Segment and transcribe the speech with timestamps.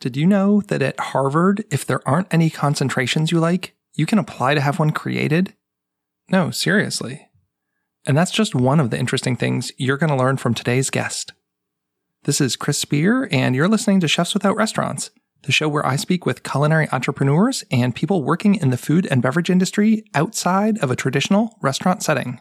[0.00, 4.18] Did you know that at Harvard, if there aren't any concentrations you like, you can
[4.18, 5.54] apply to have one created?
[6.30, 7.28] No, seriously.
[8.06, 11.32] And that's just one of the interesting things you're going to learn from today's guest.
[12.22, 15.10] This is Chris Spear, and you're listening to Chefs Without Restaurants,
[15.42, 19.20] the show where I speak with culinary entrepreneurs and people working in the food and
[19.20, 22.40] beverage industry outside of a traditional restaurant setting.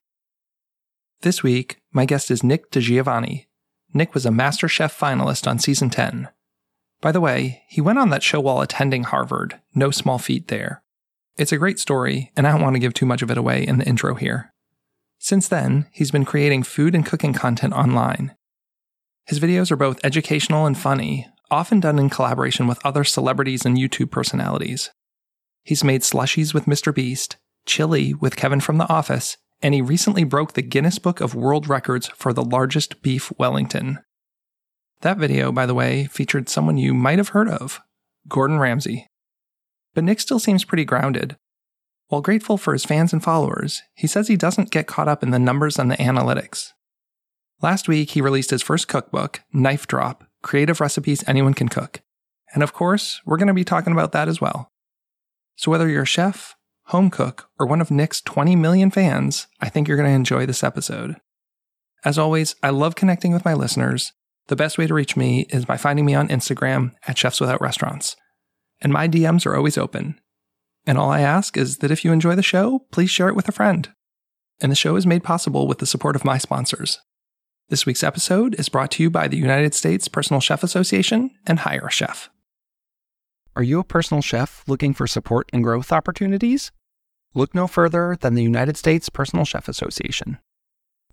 [1.21, 3.47] This week, my guest is Nick DiGiovanni.
[3.93, 6.29] Nick was a MasterChef finalist on season 10.
[7.01, 10.81] By the way, he went on that show while attending Harvard, no small feat there.
[11.37, 13.65] It's a great story, and I don't want to give too much of it away
[13.65, 14.51] in the intro here.
[15.19, 18.35] Since then, he's been creating food and cooking content online.
[19.25, 23.77] His videos are both educational and funny, often done in collaboration with other celebrities and
[23.77, 24.89] YouTube personalities.
[25.63, 26.93] He's made slushies with Mr.
[26.93, 31.35] Beast, chili with Kevin from The Office, and he recently broke the Guinness Book of
[31.35, 33.99] World Records for the largest beef Wellington.
[35.01, 37.81] That video, by the way, featured someone you might have heard of
[38.27, 39.07] Gordon Ramsay.
[39.93, 41.37] But Nick still seems pretty grounded.
[42.07, 45.31] While grateful for his fans and followers, he says he doesn't get caught up in
[45.31, 46.71] the numbers and the analytics.
[47.61, 52.01] Last week, he released his first cookbook, Knife Drop Creative Recipes Anyone Can Cook.
[52.53, 54.71] And of course, we're going to be talking about that as well.
[55.55, 59.69] So whether you're a chef, home cook, or one of Nick's 20 million fans, I
[59.69, 61.17] think you're going to enjoy this episode.
[62.05, 64.13] As always, I love connecting with my listeners.
[64.47, 67.61] The best way to reach me is by finding me on Instagram at Chefs Without
[67.61, 68.15] Restaurants.
[68.79, 70.19] And my DMs are always open.
[70.85, 73.49] And all I ask is that if you enjoy the show, please share it with
[73.49, 73.89] a friend.
[74.61, 76.99] And the show is made possible with the support of my sponsors.
[77.69, 81.59] This week's episode is brought to you by the United States Personal Chef Association and
[81.59, 82.29] Hire a Chef.
[83.57, 86.71] Are you a personal chef looking for support and growth opportunities?
[87.33, 90.37] Look no further than the United States Personal Chef Association.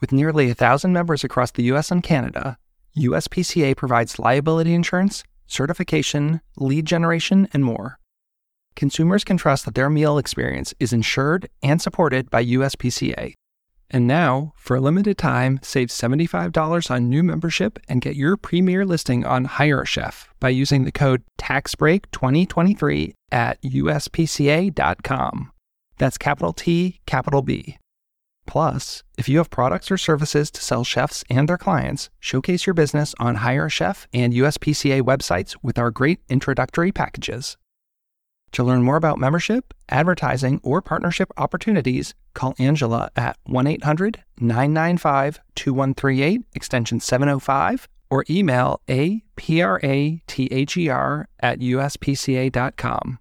[0.01, 2.59] With nearly a thousand members across the US and Canada,
[2.97, 7.98] USPCA provides liability insurance, certification, lead generation, and more.
[8.77, 13.34] Consumers can trust that their meal experience is insured and supported by USPCA.
[13.91, 18.84] And now, for a limited time, save $75 on new membership and get your premier
[18.84, 25.50] listing on Hire a Chef by using the code TAXBREAK2023 at uspca.com.
[25.99, 27.78] That's capital T, capital B.
[28.47, 32.75] Plus, if you have products or services to sell chefs and their clients, showcase your
[32.75, 37.56] business on Hire a Chef and USPCA websites with our great introductory packages.
[38.53, 45.41] To learn more about membership, advertising, or partnership opportunities, call Angela at 1 800 995
[45.56, 49.25] 2138, extension 705, or email aprather
[51.41, 53.19] at uspca.com.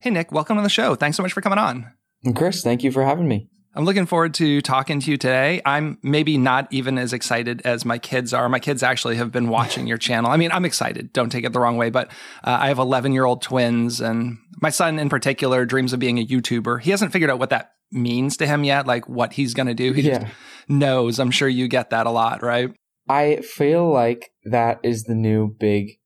[0.00, 0.96] Hey, Nick, welcome to the show.
[0.96, 1.92] Thanks so much for coming on.
[2.34, 3.48] Chris, thank you for having me.
[3.74, 5.60] I'm looking forward to talking to you today.
[5.64, 8.48] I'm maybe not even as excited as my kids are.
[8.48, 10.30] My kids actually have been watching your channel.
[10.30, 11.12] I mean, I'm excited.
[11.12, 12.08] Don't take it the wrong way, but
[12.42, 16.18] uh, I have 11 year old twins, and my son in particular dreams of being
[16.18, 16.80] a YouTuber.
[16.80, 19.74] He hasn't figured out what that means to him yet, like what he's going to
[19.74, 19.92] do.
[19.92, 20.20] He yeah.
[20.20, 20.32] just
[20.68, 21.18] knows.
[21.18, 22.74] I'm sure you get that a lot, right?
[23.08, 25.98] I feel like that is the new big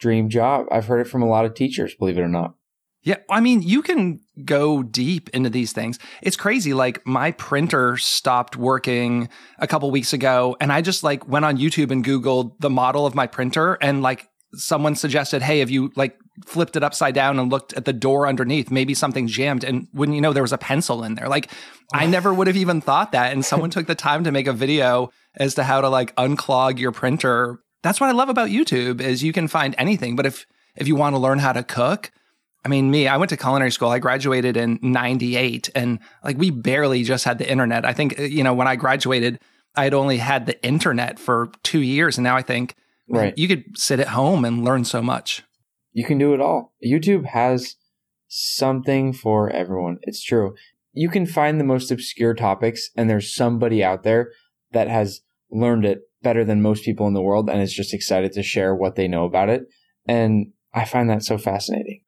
[0.00, 0.66] dream job.
[0.70, 2.54] I've heard it from a lot of teachers, believe it or not.
[3.02, 5.98] Yeah, I mean, you can go deep into these things.
[6.22, 6.74] It's crazy.
[6.74, 9.28] Like my printer stopped working
[9.58, 13.06] a couple weeks ago and I just like went on YouTube and Googled the model
[13.06, 17.38] of my printer and like someone suggested, Hey, have you like flipped it upside down
[17.38, 18.70] and looked at the door underneath?
[18.70, 19.64] Maybe something jammed.
[19.64, 21.28] And wouldn't you know, there was a pencil in there.
[21.28, 21.50] Like
[21.92, 23.32] I never would have even thought that.
[23.32, 26.78] And someone took the time to make a video as to how to like unclog
[26.78, 27.60] your printer.
[27.82, 30.16] That's what I love about YouTube is you can find anything.
[30.16, 30.46] But if,
[30.76, 32.10] if you want to learn how to cook,
[32.64, 33.88] I mean, me, I went to culinary school.
[33.88, 37.84] I graduated in 98 and like we barely just had the internet.
[37.84, 39.38] I think, you know, when I graduated,
[39.76, 42.18] I had only had the internet for two years.
[42.18, 42.74] And now I think
[43.08, 43.36] right.
[43.38, 45.42] you could sit at home and learn so much.
[45.92, 46.74] You can do it all.
[46.84, 47.76] YouTube has
[48.26, 49.98] something for everyone.
[50.02, 50.54] It's true.
[50.92, 54.32] You can find the most obscure topics and there's somebody out there
[54.72, 55.20] that has
[55.50, 58.74] learned it better than most people in the world and is just excited to share
[58.74, 59.62] what they know about it.
[60.06, 62.02] And I find that so fascinating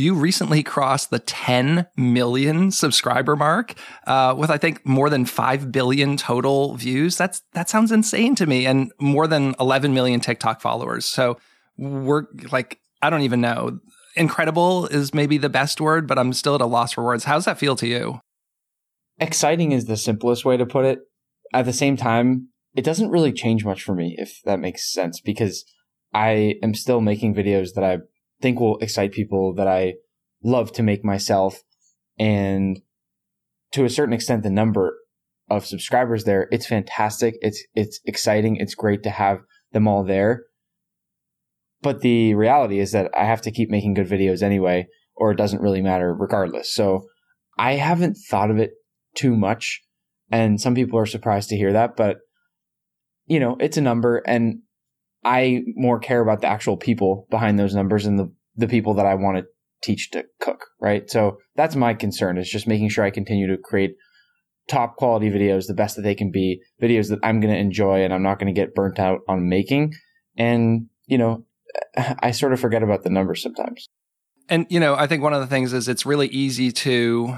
[0.00, 3.74] you recently crossed the 10 million subscriber mark
[4.06, 7.16] uh, with I think more than 5 billion total views.
[7.16, 11.04] That's that sounds insane to me and more than 11 million TikTok followers.
[11.04, 11.38] So
[11.76, 13.78] we're like I don't even know.
[14.16, 17.24] Incredible is maybe the best word, but I'm still at a loss for words.
[17.24, 18.20] How's that feel to you?
[19.18, 21.00] Exciting is the simplest way to put it.
[21.52, 25.20] At the same time, it doesn't really change much for me if that makes sense
[25.20, 25.64] because
[26.12, 27.98] I am still making videos that I
[28.40, 29.94] think will excite people that I
[30.42, 31.62] love to make myself.
[32.18, 32.80] And
[33.72, 34.96] to a certain extent, the number
[35.48, 37.34] of subscribers there, it's fantastic.
[37.40, 38.56] It's, it's exciting.
[38.56, 39.40] It's great to have
[39.72, 40.44] them all there.
[41.82, 45.36] But the reality is that I have to keep making good videos anyway, or it
[45.36, 46.72] doesn't really matter regardless.
[46.72, 47.06] So
[47.58, 48.72] I haven't thought of it
[49.14, 49.80] too much.
[50.30, 52.18] And some people are surprised to hear that, but
[53.26, 54.60] you know, it's a number and
[55.24, 59.06] I more care about the actual people behind those numbers and the, the people that
[59.06, 59.44] I want to
[59.82, 61.08] teach to cook, right?
[61.10, 63.92] So that's my concern is just making sure I continue to create
[64.68, 68.04] top quality videos, the best that they can be, videos that I'm going to enjoy
[68.04, 69.92] and I'm not going to get burnt out on making.
[70.36, 71.44] And, you know,
[72.20, 73.88] I sort of forget about the numbers sometimes.
[74.48, 77.36] And, you know, I think one of the things is it's really easy to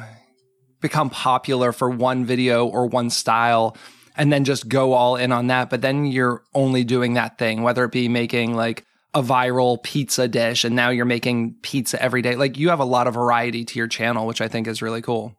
[0.81, 3.77] become popular for one video or one style
[4.17, 5.71] and then just go all in on that.
[5.71, 10.27] But then you're only doing that thing, whether it be making like a viral pizza
[10.27, 12.35] dish and now you're making pizza every day.
[12.37, 15.03] Like you have a lot of variety to your channel, which I think is really
[15.03, 15.35] cool.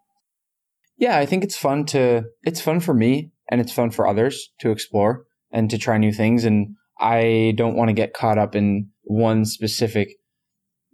[0.97, 4.49] Yeah, I think it's fun to, it's fun for me and it's fun for others
[4.59, 6.45] to explore and to try new things.
[6.45, 10.09] And I don't want to get caught up in one specific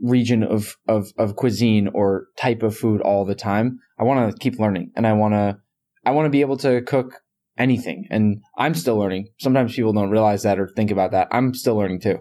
[0.02, 3.80] region of, of, of cuisine or type of food all the time.
[4.00, 5.58] I want to keep learning and I want to,
[6.06, 7.20] I want to be able to cook
[7.60, 8.08] anything.
[8.10, 9.28] And I'm still learning.
[9.40, 11.28] Sometimes people don't realize that or think about that.
[11.32, 12.20] I'm still learning too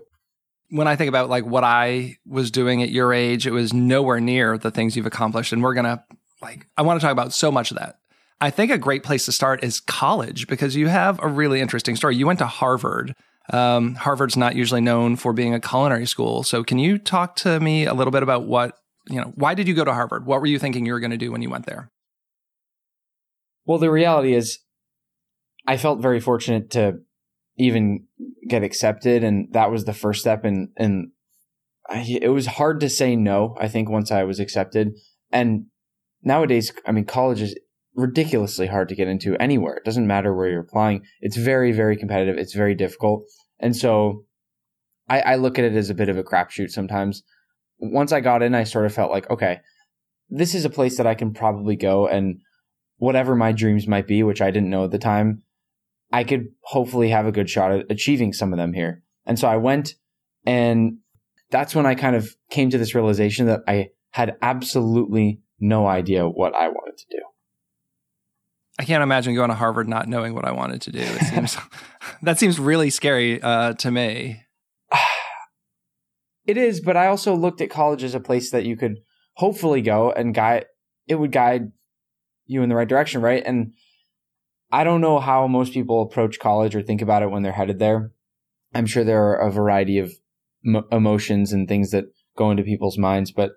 [0.70, 4.20] when I think about like what I was doing at your age, it was nowhere
[4.20, 5.52] near the things you've accomplished.
[5.52, 6.02] And we're going to
[6.43, 7.96] like, I want to talk about so much of that.
[8.40, 11.96] I think a great place to start is college because you have a really interesting
[11.96, 12.17] story.
[12.17, 13.14] You went to Harvard.
[13.52, 16.44] Um, Harvard's not usually known for being a culinary school.
[16.44, 18.76] So can you talk to me a little bit about what,
[19.08, 20.26] you know, why did you go to Harvard?
[20.26, 21.90] What were you thinking you were going to do when you went there?
[23.64, 24.58] Well, the reality is
[25.69, 27.00] I felt very fortunate to
[27.59, 28.06] even
[28.49, 30.43] get accepted, and that was the first step.
[30.43, 31.11] And and
[31.91, 33.55] it was hard to say no.
[33.61, 34.94] I think once I was accepted,
[35.31, 35.67] and
[36.23, 37.55] nowadays, I mean, college is
[37.94, 39.75] ridiculously hard to get into anywhere.
[39.75, 41.03] It doesn't matter where you're applying.
[41.20, 42.38] It's very very competitive.
[42.38, 43.25] It's very difficult,
[43.61, 44.25] and so
[45.06, 47.23] I, I look at it as a bit of a crapshoot sometimes.
[47.79, 49.61] Once I got in, I sort of felt like, okay,
[50.31, 52.41] this is a place that I can probably go and
[52.97, 55.43] whatever my dreams might be, which I didn't know at the time,
[56.13, 59.03] I could hopefully have a good shot at achieving some of them here.
[59.27, 59.95] And so I went
[60.47, 60.99] and
[61.51, 66.29] that's when I kind of came to this realization that I had absolutely no idea
[66.29, 67.23] what I wanted to do.
[68.79, 71.01] I can't imagine going to Harvard not knowing what I wanted to do.
[71.01, 71.57] It seems
[72.23, 74.43] that seems really scary uh, to me.
[76.47, 79.01] It is, but I also looked at college as a place that you could
[79.35, 80.65] hopefully go and guide.
[81.07, 81.73] It would guide
[82.47, 83.43] you in the right direction, right?
[83.45, 83.75] And
[84.70, 87.79] I don't know how most people approach college or think about it when they're headed
[87.79, 88.12] there.
[88.75, 90.12] I'm sure there are a variety of
[90.67, 92.05] m- emotions and things that
[92.37, 93.53] go into people's minds, but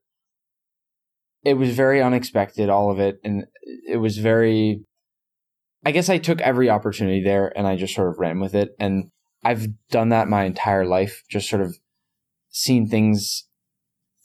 [1.44, 3.20] it was very unexpected, all of it.
[3.24, 3.46] And
[3.88, 4.84] it was very,
[5.86, 8.70] I guess I took every opportunity there and I just sort of ran with it.
[8.80, 9.10] And
[9.44, 11.76] I've done that my entire life, just sort of
[12.50, 13.48] seen things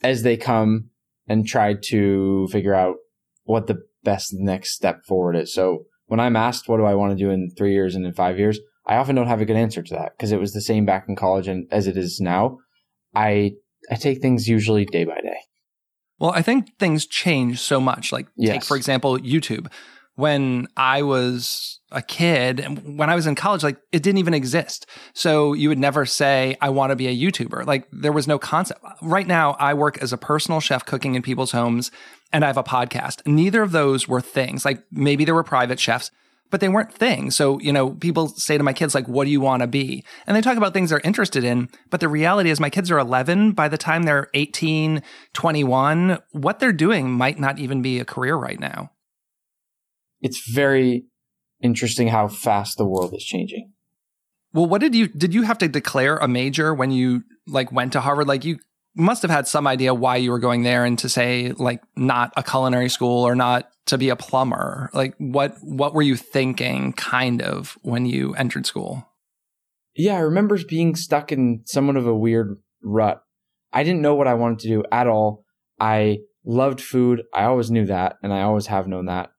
[0.03, 0.91] as they come
[1.27, 2.97] and tried to figure out
[3.45, 5.53] what the best next step forward is.
[5.53, 8.13] So when I'm asked what do I want to do in three years and in
[8.13, 10.61] five years, I often don't have a good answer to that because it was the
[10.61, 12.59] same back in college and as it is now.
[13.15, 13.53] I
[13.91, 15.39] I take things usually day by day.
[16.19, 18.13] Well, I think things change so much.
[18.13, 18.55] Like yes.
[18.55, 19.71] take for example YouTube.
[20.17, 24.35] When I was a kid and when I was in college, like it didn't even
[24.35, 24.87] exist.
[25.15, 27.67] So you would never say, I want to be a YouTuber.
[27.67, 28.81] Like there was no concept.
[29.03, 31.91] Right now, I work as a personal chef cooking in people's homes
[32.33, 33.27] and I have a podcast.
[33.27, 34.65] Neither of those were things.
[34.65, 36.11] Like maybe there were private chefs,
[36.51, 37.37] but they weren't things.
[37.37, 40.05] So, you know, people say to my kids, like, what do you want to be?
[40.27, 41.69] And they talk about things they're interested in.
[41.91, 43.53] But the reality is my kids are 11.
[43.53, 48.37] By the time they're 18, 21, what they're doing might not even be a career
[48.37, 48.91] right now.
[50.21, 51.05] It's very
[51.63, 53.73] interesting how fast the world is changing.
[54.53, 57.93] Well, what did you did you have to declare a major when you like went
[57.93, 58.29] to Harvard?
[58.29, 58.59] Like you
[58.95, 62.33] must have had some idea why you were going there and to say like not
[62.37, 64.91] a culinary school or not to be a plumber.
[64.95, 69.07] Like what what were you thinking kind of when you entered school?
[69.95, 73.23] Yeah i remember being stuck in somewhat of a weird rut.
[73.73, 75.45] I didn't know what i wanted to do at all.
[75.79, 77.23] I loved food.
[77.35, 79.31] I always knew that and i always have known that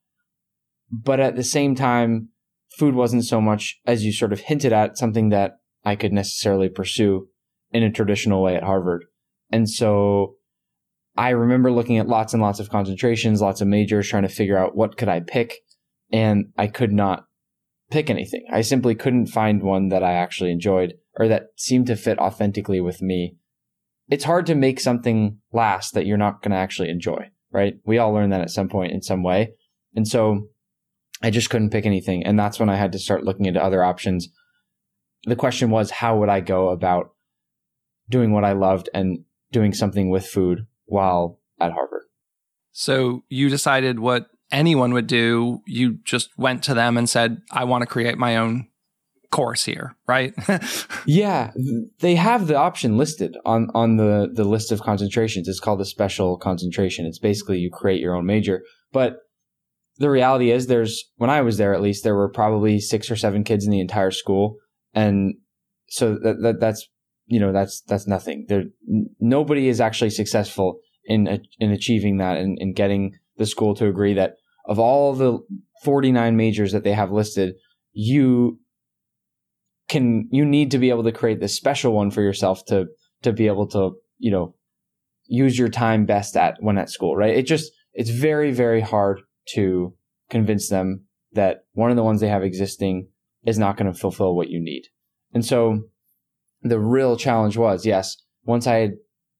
[0.92, 2.30] but at the same time
[2.78, 6.70] food wasn't so much as you sort of hinted at something that i could necessarily
[6.70, 7.28] pursue
[7.72, 9.06] in a traditional way at harvard
[9.52, 10.36] and so
[11.18, 14.58] I remember looking at lots and lots of concentrations, lots of majors, trying to figure
[14.58, 15.56] out what could I pick.
[16.14, 17.26] And I could not
[17.90, 18.46] pick anything.
[18.52, 22.80] I simply couldn't find one that I actually enjoyed or that seemed to fit authentically
[22.80, 23.36] with me.
[24.10, 27.74] It's hard to make something last that you're not going to actually enjoy, right?
[27.84, 29.54] We all learn that at some point in some way.
[29.96, 30.48] And so
[31.22, 32.26] I just couldn't pick anything.
[32.26, 34.30] And that's when I had to start looking into other options.
[35.26, 37.12] The question was, how would I go about
[38.10, 42.04] doing what I loved and doing something with food while at Harvard.
[42.72, 45.62] So you decided what anyone would do.
[45.66, 48.68] You just went to them and said, I want to create my own
[49.32, 50.34] course here, right?
[51.06, 51.52] yeah,
[52.00, 55.48] they have the option listed on on the the list of concentrations.
[55.48, 57.06] It's called a special concentration.
[57.06, 58.64] It's basically you create your own major.
[58.94, 59.18] But
[59.98, 63.16] the reality is there's when I was there at least there were probably 6 or
[63.16, 64.58] 7 kids in the entire school
[64.94, 65.36] and
[65.90, 66.88] so that, that that's
[67.28, 68.46] you know that's that's nothing.
[68.48, 68.64] There
[69.20, 74.14] nobody is actually successful in in achieving that and, and getting the school to agree
[74.16, 74.34] that
[74.66, 75.40] of all the
[75.84, 77.54] 49 majors that they have listed,
[77.94, 78.60] you
[79.88, 82.88] can you need to be able to create this special one for yourself to
[83.24, 84.56] to be able to you know
[85.26, 89.22] use your time best at when at school right it just it's very very hard
[89.54, 89.94] to
[90.30, 93.08] convince them that one of the ones they have existing
[93.46, 94.84] is not going to fulfill what you need
[95.34, 95.82] and so
[96.62, 98.92] the real challenge was yes once i had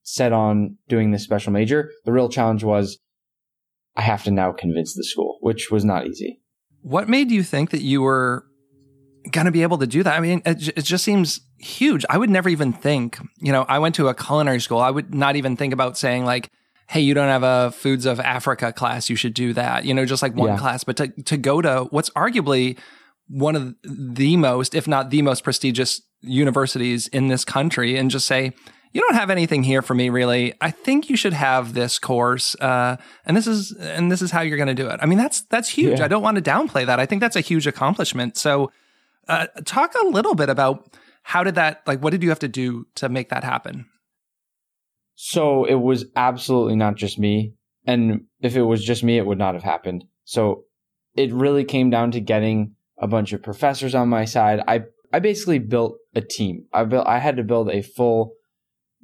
[0.02, 2.98] set on doing this special major the real challenge was
[3.96, 6.40] i have to now convince the school which was not easy
[6.82, 8.44] what made you think that you were
[9.30, 10.16] going to be able to do that.
[10.16, 12.04] I mean, it, it, just seems huge.
[12.08, 14.78] I would never even think, you know, I went to a culinary school.
[14.78, 16.48] I would not even think about saying like,
[16.88, 19.10] Hey, you don't have a foods of Africa class.
[19.10, 19.84] You should do that.
[19.84, 20.58] You know, just like one yeah.
[20.58, 22.78] class, but to, to go to what's arguably
[23.28, 28.26] one of the most, if not the most prestigious universities in this country and just
[28.26, 28.52] say,
[28.92, 32.56] you don't have anything here for me really i think you should have this course
[32.56, 35.18] uh, and this is and this is how you're going to do it i mean
[35.18, 36.06] that's that's huge yeah.
[36.06, 38.72] i don't want to downplay that i think that's a huge accomplishment so
[39.28, 40.88] uh, talk a little bit about
[41.28, 43.86] how did that like what did you have to do to make that happen?
[45.20, 47.52] So it was absolutely not just me,
[47.84, 50.04] and if it was just me, it would not have happened.
[50.22, 50.62] So
[51.16, 54.60] it really came down to getting a bunch of professors on my side.
[54.68, 54.82] I
[55.12, 56.66] I basically built a team.
[56.72, 58.34] I built I had to build a full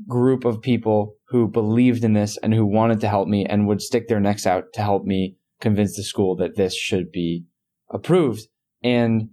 [0.06, 3.82] group of people who believed in this and who wanted to help me and would
[3.82, 7.44] stick their necks out to help me convince the school that this should be
[7.90, 8.46] approved.
[8.84, 9.30] And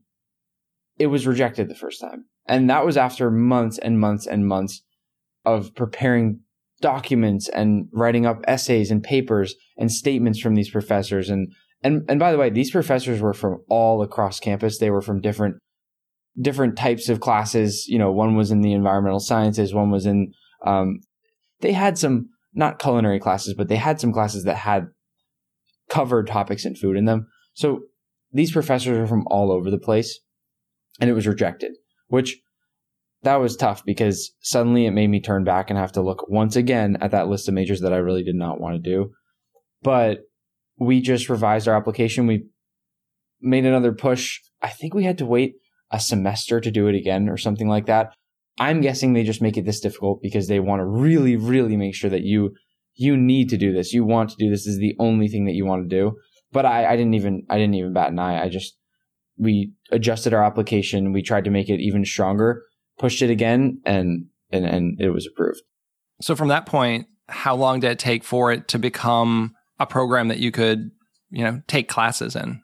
[0.97, 2.25] it was rejected the first time.
[2.47, 4.81] And that was after months and months and months
[5.45, 6.39] of preparing
[6.81, 11.29] documents and writing up essays and papers and statements from these professors.
[11.29, 11.51] And,
[11.83, 14.77] and, and by the way, these professors were from all across campus.
[14.77, 15.57] They were from different,
[16.39, 17.85] different types of classes.
[17.87, 20.33] You know, one was in the environmental sciences, one was in,
[20.65, 20.99] um,
[21.61, 24.87] they had some, not culinary classes, but they had some classes that had
[25.89, 27.27] covered topics in food in them.
[27.53, 27.81] So
[28.31, 30.19] these professors were from all over the place
[30.99, 31.73] and it was rejected,
[32.07, 32.39] which
[33.23, 36.55] that was tough because suddenly it made me turn back and have to look once
[36.55, 39.11] again at that list of majors that I really did not want to do.
[39.83, 40.19] But
[40.77, 42.27] we just revised our application.
[42.27, 42.47] We
[43.39, 44.39] made another push.
[44.61, 45.55] I think we had to wait
[45.91, 48.13] a semester to do it again or something like that.
[48.59, 51.95] I'm guessing they just make it this difficult because they want to really, really make
[51.95, 52.55] sure that you
[52.95, 53.93] you need to do this.
[53.93, 54.65] You want to do this.
[54.65, 56.17] this is the only thing that you want to do.
[56.51, 58.43] But I, I didn't even I didn't even bat an eye.
[58.43, 58.77] I just
[59.37, 61.13] we adjusted our application.
[61.13, 62.63] We tried to make it even stronger,
[62.99, 65.61] pushed it again, and and and it was approved.
[66.21, 70.27] So from that point, how long did it take for it to become a program
[70.27, 70.91] that you could,
[71.29, 72.61] you know, take classes in?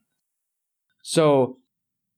[1.03, 1.57] So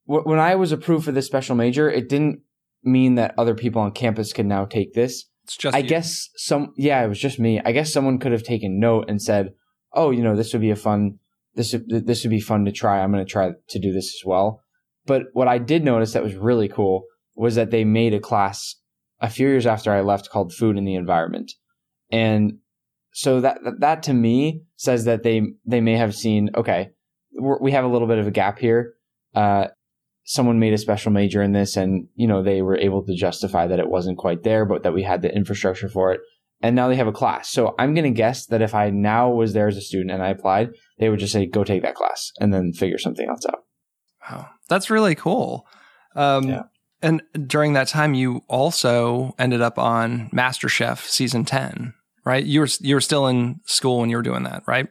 [0.07, 2.41] w- when I was approved for this special major, it didn't
[2.83, 5.25] mean that other people on campus could now take this.
[5.43, 5.89] It's just I you.
[5.89, 7.61] guess some yeah, it was just me.
[7.63, 9.53] I guess someone could have taken note and said,
[9.93, 11.19] "Oh, you know, this would be a fun
[11.55, 13.01] this this would be fun to try.
[13.01, 14.63] I'm going to try to do this as well.
[15.05, 17.03] But what I did notice that was really cool
[17.39, 18.75] was that they made a class
[19.21, 21.51] a few years after I left called Food and the Environment,
[22.11, 22.59] and
[23.11, 26.89] so that that to me says that they they may have seen okay,
[27.39, 28.93] we have a little bit of a gap here.
[29.33, 29.67] Uh,
[30.23, 33.67] someone made a special major in this, and you know they were able to justify
[33.67, 36.21] that it wasn't quite there, but that we had the infrastructure for it
[36.61, 37.49] and now they have a class.
[37.49, 40.21] So I'm going to guess that if I now was there as a student and
[40.21, 43.45] I applied, they would just say, go take that class and then figure something else
[43.47, 43.63] out.
[44.29, 44.49] Wow.
[44.67, 45.65] That's really cool.
[46.15, 46.63] Um, yeah.
[47.01, 51.93] And during that time, you also ended up on MasterChef season 10,
[52.25, 52.43] right?
[52.43, 54.87] You were, you were still in school when you were doing that, right?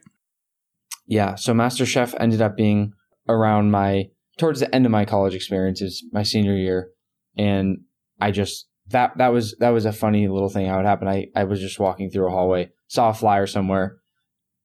[1.07, 1.35] Yeah.
[1.35, 2.93] So MasterChef ended up being
[3.29, 6.91] around my, towards the end of my college experiences, my senior year.
[7.37, 7.79] And
[8.21, 11.11] I just that that was that was a funny little thing how it happened.
[11.11, 13.99] I, I was just walking through a hallway, saw a flyer somewhere.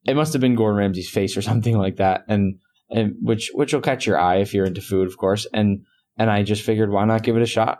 [0.06, 2.60] It must have been Gordon Ramsay's face or something like that, and
[2.90, 5.46] and which which will catch your eye if you're into food, of course.
[5.54, 5.82] And
[6.18, 7.80] and I just figured, why not give it a shot?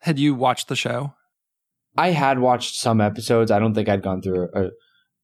[0.00, 1.14] Had you watched the show?
[1.96, 3.50] I had watched some episodes.
[3.50, 4.70] I don't think I'd gone through a,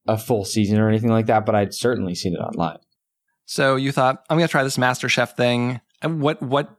[0.07, 2.77] a full season or anything like that, but I'd certainly seen it online.
[3.45, 5.81] So you thought, I'm going to try this Master Chef thing.
[6.01, 6.69] And what what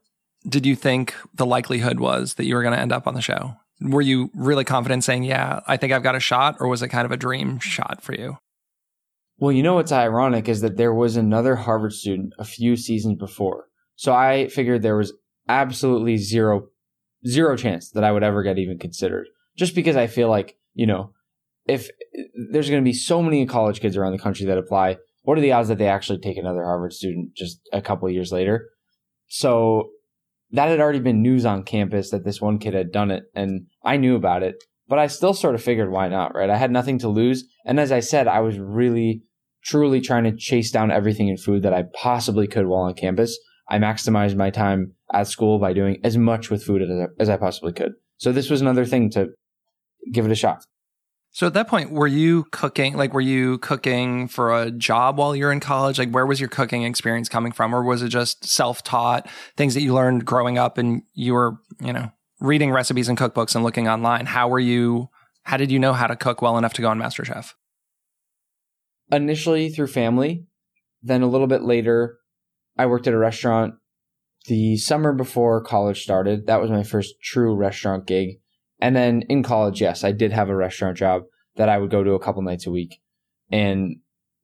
[0.48, 3.20] did you think the likelihood was that you were going to end up on the
[3.20, 3.56] show?
[3.80, 6.88] Were you really confident saying, yeah, I think I've got a shot, or was it
[6.88, 8.38] kind of a dream shot for you?
[9.38, 13.18] Well, you know what's ironic is that there was another Harvard student a few seasons
[13.18, 13.64] before.
[13.96, 15.12] So I figured there was
[15.50, 16.68] absolutely zero
[17.26, 19.26] zero chance that I would ever get even considered.
[19.56, 21.12] Just because I feel like, you know,
[21.66, 21.90] if
[22.50, 25.42] there's going to be so many college kids around the country that apply, what are
[25.42, 28.70] the odds that they actually take another Harvard student just a couple years later?
[29.28, 29.90] So
[30.52, 33.66] that had already been news on campus that this one kid had done it and
[33.84, 34.56] I knew about it,
[34.88, 36.50] but I still sort of figured why not, right?
[36.50, 37.44] I had nothing to lose.
[37.64, 39.22] And as I said, I was really
[39.62, 43.38] truly trying to chase down everything in food that I possibly could while on campus.
[43.70, 47.28] I maximized my time at school by doing as much with food as I, as
[47.28, 47.92] I possibly could.
[48.18, 49.30] So this was another thing to
[50.12, 50.64] give it a shot.
[51.32, 52.96] So at that point, were you cooking?
[52.96, 55.96] Like, were you cooking for a job while you're in college?
[55.96, 59.82] Like, where was your cooking experience coming from, or was it just self-taught things that
[59.82, 62.10] you learned growing up, and you were, you know,
[62.40, 64.26] reading recipes and cookbooks and looking online?
[64.26, 65.08] How were you?
[65.44, 67.52] How did you know how to cook well enough to go on MasterChef?
[69.12, 70.46] Initially through family,
[71.00, 72.18] then a little bit later,
[72.80, 73.74] I worked at a restaurant
[74.46, 76.46] the summer before college started.
[76.46, 78.40] That was my first true restaurant gig.
[78.80, 81.24] And then in college, yes, I did have a restaurant job
[81.56, 83.02] that I would go to a couple nights a week.
[83.52, 83.96] And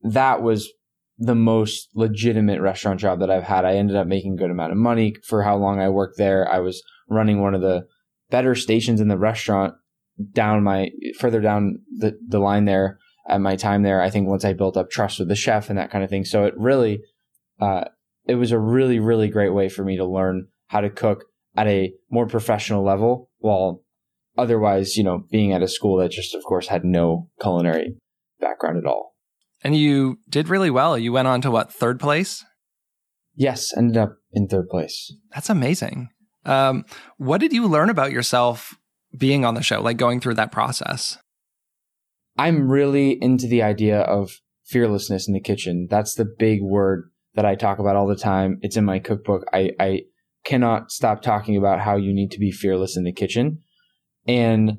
[0.02, 0.70] that was
[1.16, 3.64] the most legitimate restaurant job that I've had.
[3.64, 6.46] I ended up making a good amount of money for how long I worked there.
[6.46, 7.86] I was running one of the
[8.30, 9.72] better stations in the restaurant
[10.32, 14.02] down my further down the, the line there at my time there.
[14.02, 16.26] I think once I built up trust with the chef and that kind of thing.
[16.26, 17.00] So it really,
[17.60, 17.84] uh,
[18.26, 21.24] it was a really, really great way for me to learn how to cook
[21.56, 23.82] at a more professional level while
[24.36, 27.96] otherwise, you know, being at a school that just, of course, had no culinary
[28.40, 29.14] background at all.
[29.62, 30.98] And you did really well.
[30.98, 32.44] You went on to what, third place?
[33.34, 35.12] Yes, ended up in third place.
[35.34, 36.10] That's amazing.
[36.44, 36.84] Um,
[37.16, 38.78] what did you learn about yourself
[39.16, 41.18] being on the show, like going through that process?
[42.38, 45.86] I'm really into the idea of fearlessness in the kitchen.
[45.90, 48.58] That's the big word that I talk about all the time.
[48.62, 49.44] It's in my cookbook.
[49.52, 50.00] I, I
[50.44, 53.62] cannot stop talking about how you need to be fearless in the kitchen.
[54.26, 54.78] And,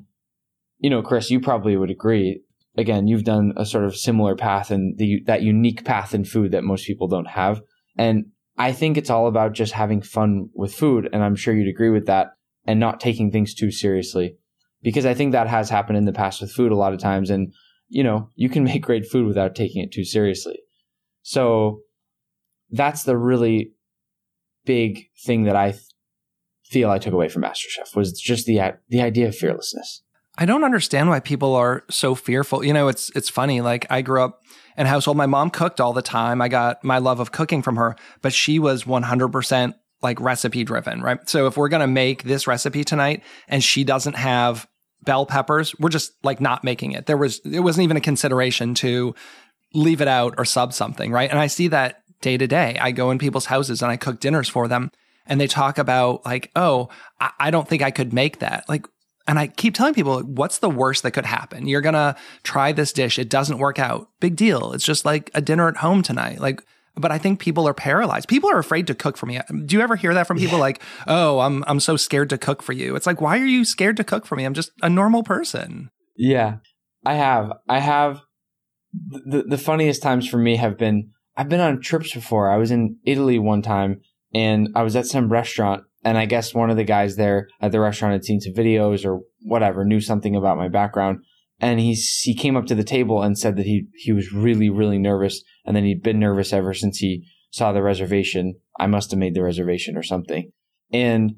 [0.78, 2.42] you know, Chris, you probably would agree.
[2.76, 6.52] Again, you've done a sort of similar path and the, that unique path in food
[6.52, 7.62] that most people don't have.
[7.96, 11.08] And I think it's all about just having fun with food.
[11.12, 12.32] And I'm sure you'd agree with that
[12.66, 14.36] and not taking things too seriously
[14.82, 17.30] because I think that has happened in the past with food a lot of times.
[17.30, 17.52] And,
[17.88, 20.58] you know, you can make great food without taking it too seriously.
[21.22, 21.82] So
[22.70, 23.72] that's the really
[24.64, 25.74] big thing that I
[26.64, 30.02] feel I took away from MasterChef was just the the idea of fearlessness.
[30.36, 32.64] I don't understand why people are so fearful.
[32.64, 33.60] You know, it's it's funny.
[33.60, 34.40] Like I grew up
[34.76, 35.16] in a household.
[35.16, 36.40] My mom cooked all the time.
[36.40, 41.02] I got my love of cooking from her, but she was 100% like recipe driven,
[41.02, 41.28] right?
[41.28, 44.68] So if we're going to make this recipe tonight and she doesn't have
[45.02, 47.06] bell peppers, we're just like not making it.
[47.06, 49.16] There was it wasn't even a consideration to
[49.74, 51.28] leave it out or sub something, right?
[51.28, 52.76] And I see that day to day.
[52.80, 54.90] I go in people's houses and I cook dinners for them
[55.26, 56.88] and they talk about like, oh,
[57.20, 58.68] I, I don't think I could make that.
[58.68, 58.86] Like,
[59.26, 61.68] and I keep telling people, what's the worst that could happen?
[61.68, 63.18] You're going to try this dish.
[63.18, 64.08] It doesn't work out.
[64.20, 64.72] Big deal.
[64.72, 66.40] It's just like a dinner at home tonight.
[66.40, 66.62] Like,
[66.96, 68.26] but I think people are paralyzed.
[68.26, 69.38] People are afraid to cook for me.
[69.66, 70.62] Do you ever hear that from people yeah.
[70.62, 73.64] like, "Oh, I'm I'm so scared to cook for you." It's like, "Why are you
[73.64, 74.44] scared to cook for me?
[74.44, 76.56] I'm just a normal person." Yeah.
[77.06, 77.52] I have.
[77.68, 78.22] I have
[78.92, 82.50] the the funniest times for me have been I've been on trips before.
[82.50, 84.00] I was in Italy one time
[84.34, 87.70] and I was at some restaurant and I guess one of the guys there at
[87.70, 91.20] the restaurant had seen some videos or whatever, knew something about my background.
[91.60, 94.68] And he he came up to the table and said that he, he was really,
[94.68, 95.42] really nervous.
[95.64, 98.56] And then he'd been nervous ever since he saw the reservation.
[98.80, 100.50] I must have made the reservation or something.
[100.92, 101.36] And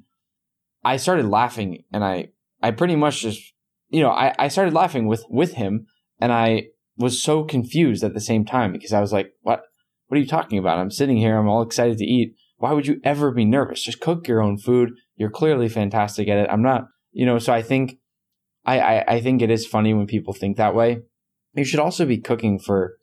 [0.83, 2.29] I started laughing and I,
[2.63, 3.53] I pretty much just,
[3.91, 5.87] you know, I, I started laughing with, with him
[6.19, 9.63] and I was so confused at the same time because I was like, what?
[10.11, 10.79] What are you talking about?
[10.79, 11.39] I'm sitting here.
[11.39, 12.35] I'm all excited to eat.
[12.57, 13.85] Why would you ever be nervous?
[13.85, 14.91] Just cook your own food.
[15.15, 16.51] You're clearly fantastic at it.
[16.51, 17.99] I'm not, you know, so I think,
[18.65, 20.99] I, I, I think it is funny when people think that way.
[21.55, 22.97] You should also be cooking for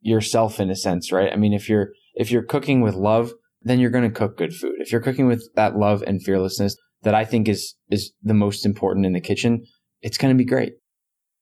[0.00, 1.32] yourself in a sense, right?
[1.32, 4.52] I mean, if you're, if you're cooking with love, then you're going to cook good
[4.52, 4.74] food.
[4.80, 8.66] If you're cooking with that love and fearlessness that I think is, is the most
[8.66, 9.64] important in the kitchen,
[10.02, 10.72] it's going to be great.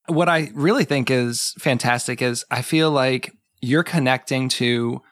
[0.09, 5.03] What I really think is fantastic is I feel like you're connecting to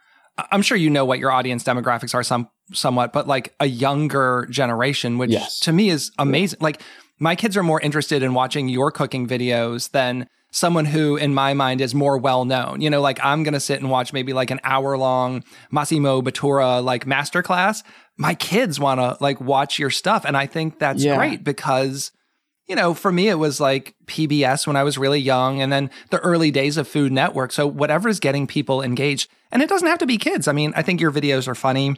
[0.51, 4.47] I'm sure you know what your audience demographics are some somewhat, but like a younger
[4.51, 5.61] generation, which yes.
[5.61, 6.59] to me is amazing.
[6.61, 6.65] Yeah.
[6.65, 6.83] Like
[7.21, 11.53] my kids are more interested in watching your cooking videos than someone who in my
[11.55, 12.81] mind is more well known.
[12.81, 16.23] You know, like I'm going to sit and watch maybe like an hour long Massimo
[16.23, 17.83] Bottura like masterclass.
[18.17, 21.17] My kids want to like watch your stuff and I think that's yeah.
[21.17, 22.13] great because
[22.67, 25.91] you know, for me, it was like PBS when I was really young and then
[26.11, 27.53] the early days of Food Network.
[27.53, 29.31] So whatever is getting people engaged.
[29.53, 30.49] And it doesn't have to be kids.
[30.49, 31.97] I mean, I think your videos are funny.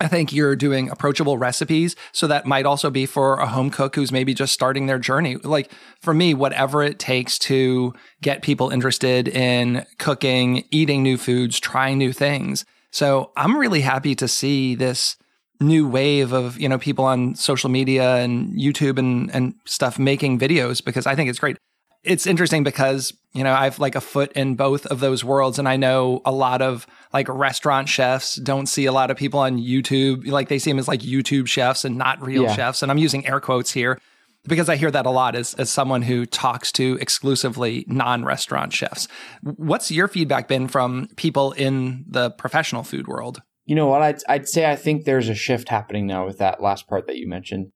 [0.00, 1.94] I think you're doing approachable recipes.
[2.12, 5.36] So that might also be for a home cook who's maybe just starting their journey.
[5.36, 5.70] Like
[6.00, 7.92] for me, whatever it takes to
[8.22, 12.64] get people interested in cooking, eating new foods, trying new things.
[12.90, 15.16] So I'm really happy to see this
[15.60, 20.38] new wave of, you know, people on social media and YouTube and, and stuff making
[20.38, 21.56] videos because I think it's great.
[22.02, 25.68] It's interesting because, you know, I've like a foot in both of those worlds and
[25.68, 29.58] I know a lot of like restaurant chefs don't see a lot of people on
[29.58, 30.26] YouTube.
[30.26, 32.54] Like they see them as like YouTube chefs and not real yeah.
[32.54, 32.82] chefs.
[32.82, 33.98] And I'm using air quotes here
[34.44, 38.72] because I hear that a lot as, as someone who talks to exclusively non restaurant
[38.72, 39.06] chefs.
[39.42, 43.42] What's your feedback been from people in the professional food world?
[43.70, 44.02] You know what?
[44.02, 47.18] I'd, I'd say I think there's a shift happening now with that last part that
[47.18, 47.70] you mentioned.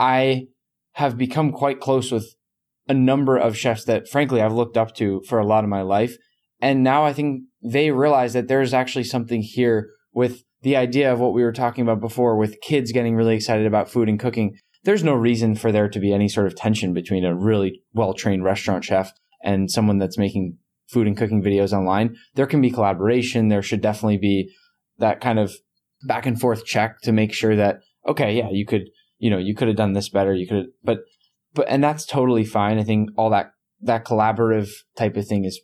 [0.00, 0.46] I
[0.92, 2.34] have become quite close with
[2.88, 5.82] a number of chefs that, frankly, I've looked up to for a lot of my
[5.82, 6.16] life.
[6.62, 11.20] And now I think they realize that there's actually something here with the idea of
[11.20, 14.56] what we were talking about before with kids getting really excited about food and cooking.
[14.84, 18.14] There's no reason for there to be any sort of tension between a really well
[18.14, 19.12] trained restaurant chef
[19.44, 22.16] and someone that's making food and cooking videos online.
[22.34, 23.48] There can be collaboration.
[23.48, 24.50] There should definitely be
[24.98, 25.52] that kind of
[26.06, 29.54] back and forth check to make sure that okay, yeah, you could, you know, you
[29.54, 30.34] could have done this better.
[30.34, 31.00] You could, but,
[31.54, 32.78] but, and that's totally fine.
[32.78, 35.60] I think all that that collaborative type of thing is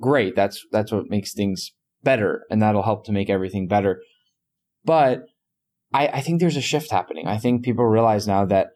[0.00, 0.36] great.
[0.36, 4.00] That's that's what makes things better, and that'll help to make everything better.
[4.84, 5.22] But
[5.92, 7.26] I, I think there's a shift happening.
[7.26, 8.68] I think people realize now that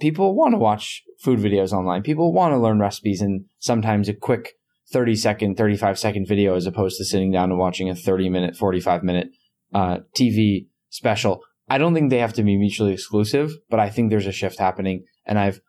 [0.00, 2.02] people want to watch food videos online.
[2.02, 4.52] People want to learn recipes and sometimes a quick
[4.92, 8.56] 30 second, 35 second video as opposed to sitting down and watching a 30 minute,
[8.56, 9.28] 45 minute
[9.74, 11.42] uh, TV special.
[11.68, 14.58] I don't think they have to be mutually exclusive, but I think there's a shift
[14.58, 15.04] happening.
[15.26, 15.60] And I've,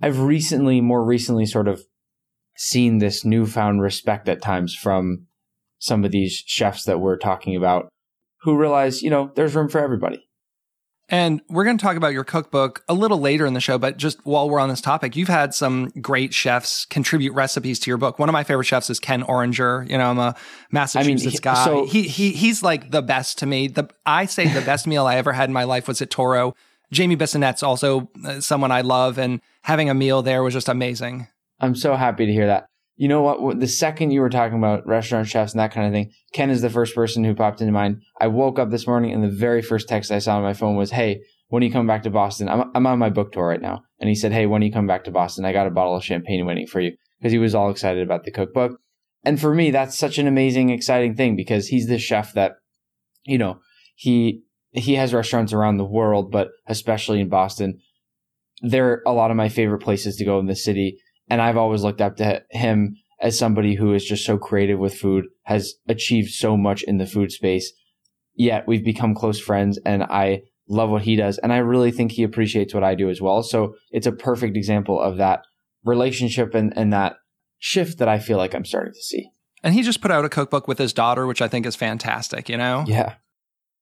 [0.00, 1.82] I've recently, more recently, sort of
[2.56, 5.26] seen this newfound respect at times from
[5.78, 7.88] some of these chefs that we're talking about
[8.42, 10.24] who realize, you know, there's room for everybody.
[11.12, 13.98] And we're going to talk about your cookbook a little later in the show, but
[13.98, 17.98] just while we're on this topic, you've had some great chefs contribute recipes to your
[17.98, 18.18] book.
[18.18, 19.86] One of my favorite chefs is Ken Oringer.
[19.90, 20.34] You know, I'm a
[20.70, 21.64] Massachusetts I mean, guy.
[21.66, 23.68] So, he, he he's like the best to me.
[23.68, 26.54] The I say the best meal I ever had in my life was at Toro.
[26.90, 31.26] Jamie Bissonnette's also uh, someone I love, and having a meal there was just amazing.
[31.60, 32.68] I'm so happy to hear that
[33.02, 33.58] you know what?
[33.58, 36.62] The second you were talking about restaurant chefs and that kind of thing, Ken is
[36.62, 38.00] the first person who popped into mind.
[38.20, 40.76] I woke up this morning and the very first text I saw on my phone
[40.76, 42.48] was, Hey, when are you coming back to Boston?
[42.48, 43.82] I'm, I'm on my book tour right now.
[43.98, 45.44] And he said, Hey, when are you coming back to Boston?
[45.44, 48.22] I got a bottle of champagne waiting for you because he was all excited about
[48.22, 48.78] the cookbook.
[49.24, 52.52] And for me, that's such an amazing, exciting thing because he's the chef that,
[53.24, 53.58] you know,
[53.96, 57.80] he, he has restaurants around the world, but especially in Boston.
[58.60, 61.82] They're a lot of my favorite places to go in the city and I've always
[61.82, 66.30] looked up to him as somebody who is just so creative with food, has achieved
[66.30, 67.72] so much in the food space.
[68.34, 71.38] Yet we've become close friends and I love what he does.
[71.38, 73.42] And I really think he appreciates what I do as well.
[73.42, 75.44] So it's a perfect example of that
[75.84, 77.16] relationship and, and that
[77.58, 79.30] shift that I feel like I'm starting to see.
[79.62, 82.48] And he just put out a cookbook with his daughter, which I think is fantastic,
[82.48, 82.84] you know?
[82.88, 83.14] Yeah.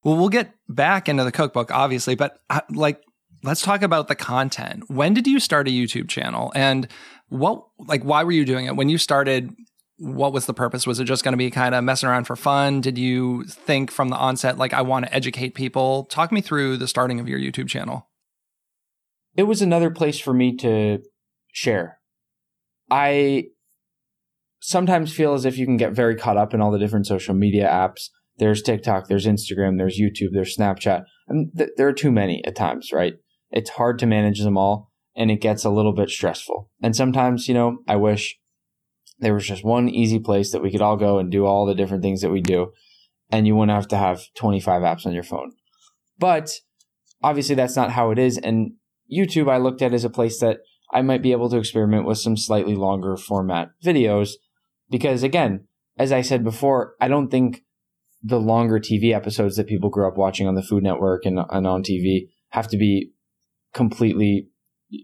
[0.03, 3.01] Well, we'll get back into the cookbook, obviously, but uh, like,
[3.43, 4.89] let's talk about the content.
[4.89, 6.51] When did you start a YouTube channel?
[6.55, 6.87] And
[7.31, 8.75] what like why were you doing it?
[8.75, 9.55] When you started
[9.97, 10.85] what was the purpose?
[10.85, 12.81] Was it just going to be kind of messing around for fun?
[12.81, 16.05] Did you think from the onset like i want to educate people?
[16.05, 18.09] Talk me through the starting of your youtube channel.
[19.37, 20.99] It was another place for me to
[21.53, 21.99] share.
[22.89, 23.45] I
[24.59, 27.33] sometimes feel as if you can get very caught up in all the different social
[27.33, 28.09] media apps.
[28.39, 32.57] There's tiktok there's instagram there's youtube there's snapchat and th- there are too many at
[32.57, 33.13] times right?
[33.51, 36.69] It's hard to manage them all and it gets a little bit stressful.
[36.81, 38.37] And sometimes, you know, I wish
[39.19, 41.75] there was just one easy place that we could all go and do all the
[41.75, 42.71] different things that we do,
[43.31, 45.51] and you wouldn't have to have 25 apps on your phone.
[46.17, 46.51] But
[47.23, 48.37] obviously, that's not how it is.
[48.37, 48.73] And
[49.11, 50.59] YouTube, I looked at as a place that
[50.91, 54.33] I might be able to experiment with some slightly longer format videos.
[54.89, 57.63] Because again, as I said before, I don't think
[58.23, 61.65] the longer TV episodes that people grew up watching on the Food Network and, and
[61.65, 63.11] on TV have to be
[63.73, 64.49] completely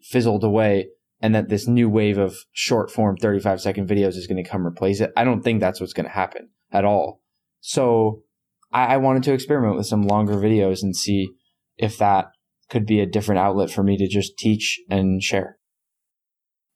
[0.04, 0.88] fizzled away
[1.22, 4.66] and that this new wave of short form 35 second videos is going to come
[4.66, 5.12] replace it.
[5.18, 7.22] I don't think that's what's going to happen at all.
[7.60, 8.24] So
[8.72, 11.30] I, I, wanted to experiment with some longer videos and see
[11.78, 12.28] if that
[12.70, 15.58] could be a different outlet for me to just teach and share.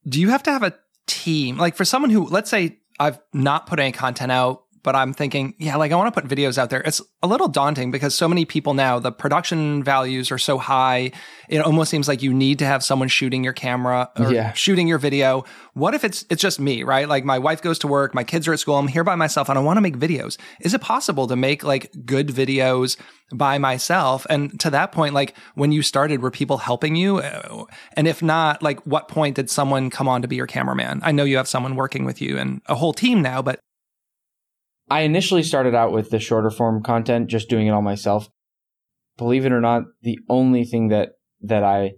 [0.08, 0.74] Do you have to have a
[1.06, 1.58] team?
[1.58, 5.54] Like for someone who, let's say I've not put any content out, but I'm thinking,
[5.58, 6.82] yeah, like I want to put videos out there.
[6.82, 11.12] It's a little daunting because so many people now, the production values are so high.
[11.50, 14.54] It almost seems like you need to have someone shooting your camera or Yeah.
[14.54, 15.44] shooting your video.
[15.74, 17.08] What if it's it's just me, right?
[17.08, 19.50] Like my wife goes to work, my kids are at school, I'm here by myself
[19.50, 20.38] and I want to make videos.
[20.62, 22.98] Is it possible to make like good videos
[23.34, 24.26] by myself?
[24.30, 27.18] And to that point, like when you started, were people helping you?
[27.20, 27.66] Uh,
[27.96, 31.02] And if not, like what point did someone come on to be your cameraman?
[31.04, 33.60] I know you have someone working with you and a whole team now, but
[34.92, 38.30] I initially started out with the shorter form content, just doing it all myself.
[39.18, 41.12] Believe it or not, the only thing that
[41.44, 41.94] that I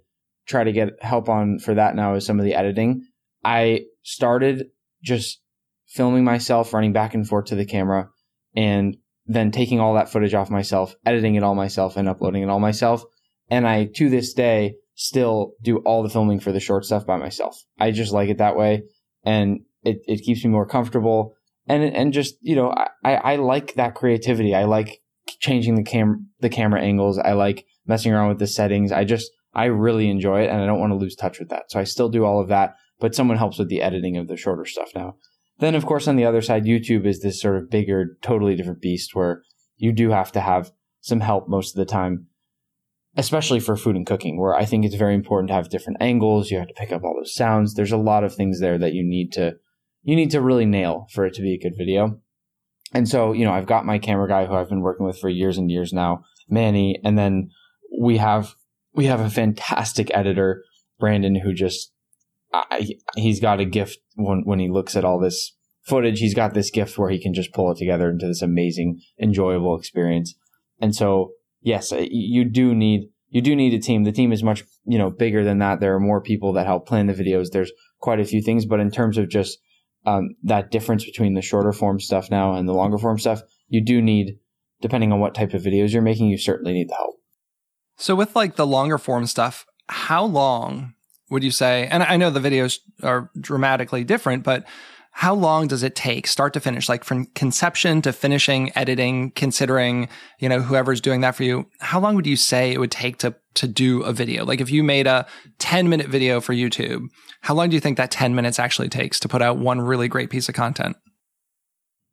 [0.45, 3.01] try to get help on for that now is some of the editing.
[3.43, 4.67] I started
[5.03, 5.41] just
[5.87, 8.09] filming myself, running back and forth to the camera,
[8.55, 12.49] and then taking all that footage off myself, editing it all myself, and uploading it
[12.49, 13.03] all myself.
[13.49, 17.17] And I, to this day, still do all the filming for the short stuff by
[17.17, 17.59] myself.
[17.79, 18.83] I just like it that way,
[19.23, 21.33] and it, it keeps me more comfortable
[21.67, 22.73] and and just you know
[23.03, 24.53] I, I like that creativity.
[24.53, 25.01] I like
[25.39, 27.17] changing the cam the camera angles.
[27.17, 28.91] I like messing around with the settings.
[28.91, 31.71] I just I really enjoy it, and I don't want to lose touch with that.
[31.71, 34.37] So I still do all of that, but someone helps with the editing of the
[34.37, 35.15] shorter stuff now.
[35.59, 38.81] Then of course on the other side, YouTube is this sort of bigger, totally different
[38.81, 39.43] beast where
[39.77, 40.71] you do have to have
[41.01, 42.27] some help most of the time.
[43.15, 46.49] Especially for food and cooking, where I think it's very important to have different angles.
[46.49, 47.75] You have to pick up all those sounds.
[47.75, 49.53] There's a lot of things there that you need to
[50.03, 52.19] you need to really nail for it to be a good video.
[52.93, 55.29] And so, you know, I've got my camera guy who I've been working with for
[55.29, 57.49] years and years now, Manny, and then
[57.99, 58.55] we have
[58.93, 60.63] we have a fantastic editor,
[60.99, 61.91] Brandon, who just
[62.53, 66.19] I, he's got a gift when when he looks at all this footage.
[66.19, 69.77] He's got this gift where he can just pull it together into this amazing, enjoyable
[69.77, 70.35] experience.
[70.79, 74.03] And so, yes, you do need you do need a team.
[74.03, 75.79] The team is much you know bigger than that.
[75.79, 77.47] There are more people that help plan the videos.
[77.51, 79.57] There's quite a few things, but in terms of just
[80.05, 83.83] um, that difference between the shorter form stuff now and the longer form stuff, you
[83.83, 84.37] do need,
[84.81, 87.15] depending on what type of videos you're making, you certainly need the help.
[87.97, 90.93] So with like the longer form stuff, how long
[91.29, 91.87] would you say?
[91.87, 94.65] And I know the videos are dramatically different, but
[95.15, 100.09] how long does it take start to finish like from conception to finishing editing considering
[100.39, 103.17] you know whoever's doing that for you how long would you say it would take
[103.17, 105.25] to to do a video like if you made a
[105.59, 107.03] 10 minute video for youtube
[107.41, 110.07] how long do you think that 10 minutes actually takes to put out one really
[110.07, 110.97] great piece of content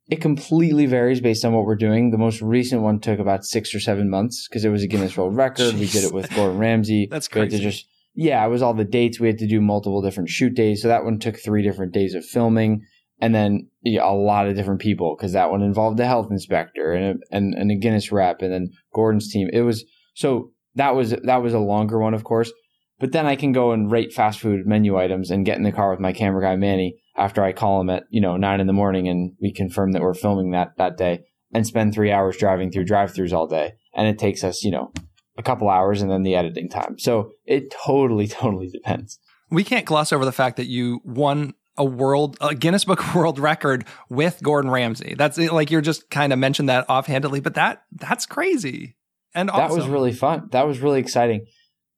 [0.08, 2.10] it completely varies based on what we're doing.
[2.10, 5.16] The most recent one took about six or seven months because it was a Guinness
[5.16, 5.74] World Record.
[5.74, 7.06] We did it with Gordon Ramsay.
[7.10, 7.60] That's crazy.
[7.60, 9.20] just yeah, it was all the dates.
[9.20, 10.82] We had to do multiple different shoot days.
[10.82, 12.84] So that one took three different days of filming,
[13.20, 17.04] and then a lot of different people because that one involved the health inspector and
[17.04, 19.48] a, and, and a Guinness rep, and then Gordon's team.
[19.52, 22.52] It was so that was that was a longer one, of course.
[22.98, 25.72] But then I can go and rate fast food menu items and get in the
[25.72, 28.66] car with my camera guy Manny after I call him at you know nine in
[28.66, 31.20] the morning and we confirm that we're filming that that day
[31.52, 34.92] and spend three hours driving through drive-throughs all day, and it takes us you know
[35.38, 36.98] a couple hours and then the editing time.
[36.98, 39.18] So it totally totally depends.
[39.50, 43.38] we can't gloss over the fact that you won a world a Guinness Book World
[43.38, 45.14] Record with Gordon Ramsay.
[45.16, 48.96] That's like you're just kind of mentioned that offhandedly, but that that's crazy
[49.34, 49.68] and awesome.
[49.68, 50.48] That was really fun.
[50.52, 51.46] That was really exciting.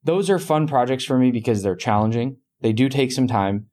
[0.05, 2.37] Those are fun projects for me because they're challenging.
[2.61, 3.67] They do take some time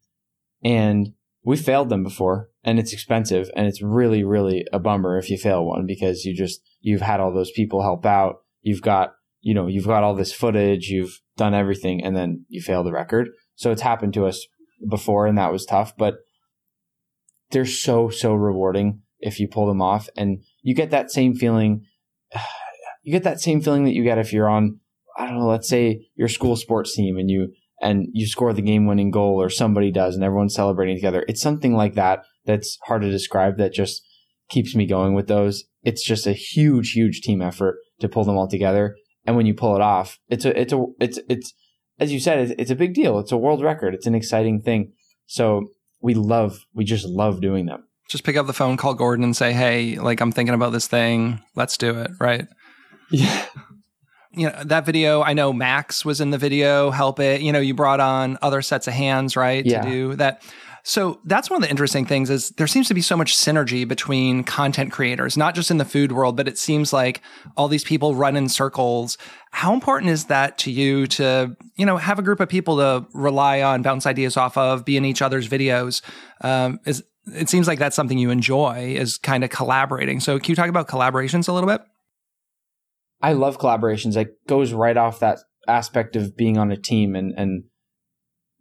[0.63, 5.30] and we failed them before and it's expensive and it's really, really a bummer if
[5.30, 8.38] you fail one because you just, you've had all those people help out.
[8.62, 12.62] You've got, you know, you've got all this footage, you've done everything and then you
[12.62, 13.30] fail the record.
[13.56, 14.45] So it's happened to us
[14.88, 16.15] before and that was tough, but
[17.52, 21.86] they're so, so rewarding if you pull them off and you get that same feeling.
[23.02, 24.82] You get that same feeling that you get if you're on,
[25.18, 28.62] I don't know, let's say your school sports team and you, and you score the
[28.62, 31.24] game winning goal or somebody does and everyone's celebrating together.
[31.30, 34.06] It's something like that that's hard to describe that just
[34.50, 35.63] keeps me going with those.
[35.84, 38.98] It's just a huge, huge team effort to pull them all together.
[39.26, 41.54] And when you pull it off, it's a, it's a, it's, it's,
[42.00, 43.20] as you said, it's, it's a big deal.
[43.20, 43.94] It's a world record.
[43.94, 44.94] It's an exciting thing.
[45.28, 45.68] So
[46.02, 47.84] we love, we just love doing them.
[48.10, 50.88] just pick up the phone, call Gordon and say, "Hey, like I'm thinking about this
[50.88, 51.42] thing.
[51.56, 52.48] Let's do it." Right?
[53.12, 53.46] Yeah.
[54.32, 57.60] you know that video i know max was in the video help it you know
[57.60, 59.82] you brought on other sets of hands right Yeah.
[59.82, 60.44] to do that
[60.84, 63.88] so that's one of the interesting things is there seems to be so much synergy
[63.88, 67.22] between content creators not just in the food world but it seems like
[67.58, 69.18] all these people run in circles.
[69.52, 73.06] How important is that to you to you know have a group of people to
[73.13, 76.02] rely on bounce ideas off of be in each other's videos?
[76.42, 80.20] Um, is it seems like that's something you enjoy is kind of collaborating.
[80.20, 81.82] So can you talk about collaborations a little bit?
[83.22, 84.15] I love collaborations.
[84.15, 87.63] It goes right off that aspect of being on a team and and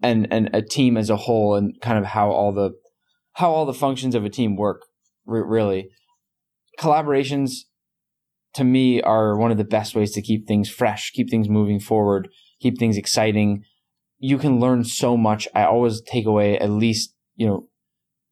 [0.02, 2.72] and and a team as a whole, and kind of how all the
[3.34, 4.82] how all the functions of a team work.
[5.26, 5.90] re- Really,
[6.78, 7.50] collaborations
[8.54, 11.80] to me are one of the best ways to keep things fresh, keep things moving
[11.80, 12.28] forward,
[12.60, 13.62] keep things exciting.
[14.18, 15.46] You can learn so much.
[15.54, 17.68] I always take away at least, you know,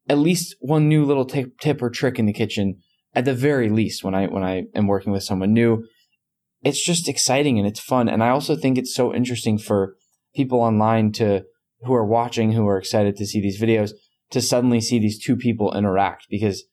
[0.09, 2.79] at least one new little tip, tip or trick in the kitchen
[3.13, 5.85] at the very least when I when I am working with someone new.
[6.63, 8.09] It's just exciting and it's fun.
[8.09, 9.95] And I also think it's so interesting for
[10.35, 11.43] people online to
[11.83, 13.91] who are watching, who are excited to see these videos,
[14.31, 16.65] to suddenly see these two people interact because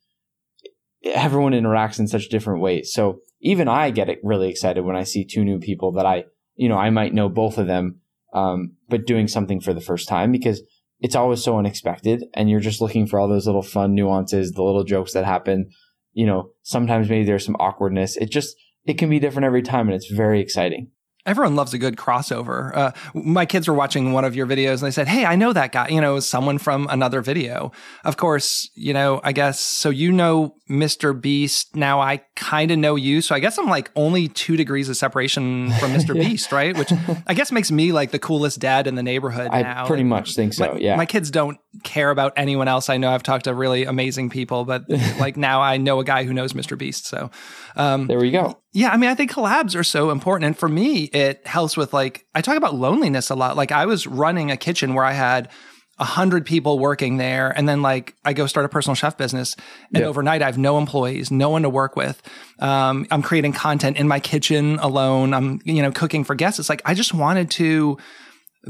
[1.05, 2.93] everyone interacts in such different ways.
[2.93, 6.25] So even I get really excited when I see two new people that I,
[6.57, 8.01] you know, I might know both of them,
[8.33, 10.63] um, but doing something for the first time because
[11.01, 14.63] it's always so unexpected and you're just looking for all those little fun nuances, the
[14.63, 15.69] little jokes that happen.
[16.13, 18.17] You know, sometimes maybe there's some awkwardness.
[18.17, 20.91] It just, it can be different every time and it's very exciting.
[21.27, 22.77] Everyone loves a good crossover.
[22.77, 25.53] Uh, my kids were watching one of your videos and they said, Hey, I know
[25.53, 27.73] that guy, you know, someone from another video.
[28.05, 31.19] Of course, you know, I guess, so you know Mr.
[31.19, 31.75] Beast.
[31.75, 33.23] Now I kind of know you.
[33.23, 36.15] So I guess I'm like only two degrees of separation from Mr.
[36.15, 36.23] yeah.
[36.29, 36.77] Beast, right?
[36.77, 36.93] Which
[37.27, 39.87] I guess makes me like the coolest dad in the neighborhood I now.
[39.87, 40.73] pretty like, much think so.
[40.73, 40.97] My, yeah.
[40.97, 42.89] My kids don't care about anyone else.
[42.89, 46.25] I know I've talked to really amazing people, but like now I know a guy
[46.25, 46.79] who knows Mr.
[46.79, 47.07] Beast.
[47.07, 47.31] So,
[47.77, 48.59] um, there we go.
[48.73, 50.47] Yeah, I mean, I think collabs are so important.
[50.47, 53.57] And for me, it helps with like, I talk about loneliness a lot.
[53.57, 55.51] Like, I was running a kitchen where I had
[55.99, 57.51] a hundred people working there.
[57.51, 59.55] And then like I go start a personal chef business
[59.93, 60.09] and yeah.
[60.09, 62.21] overnight I have no employees, no one to work with.
[62.59, 65.33] Um, I'm creating content in my kitchen alone.
[65.33, 66.59] I'm, you know, cooking for guests.
[66.59, 67.99] It's like, I just wanted to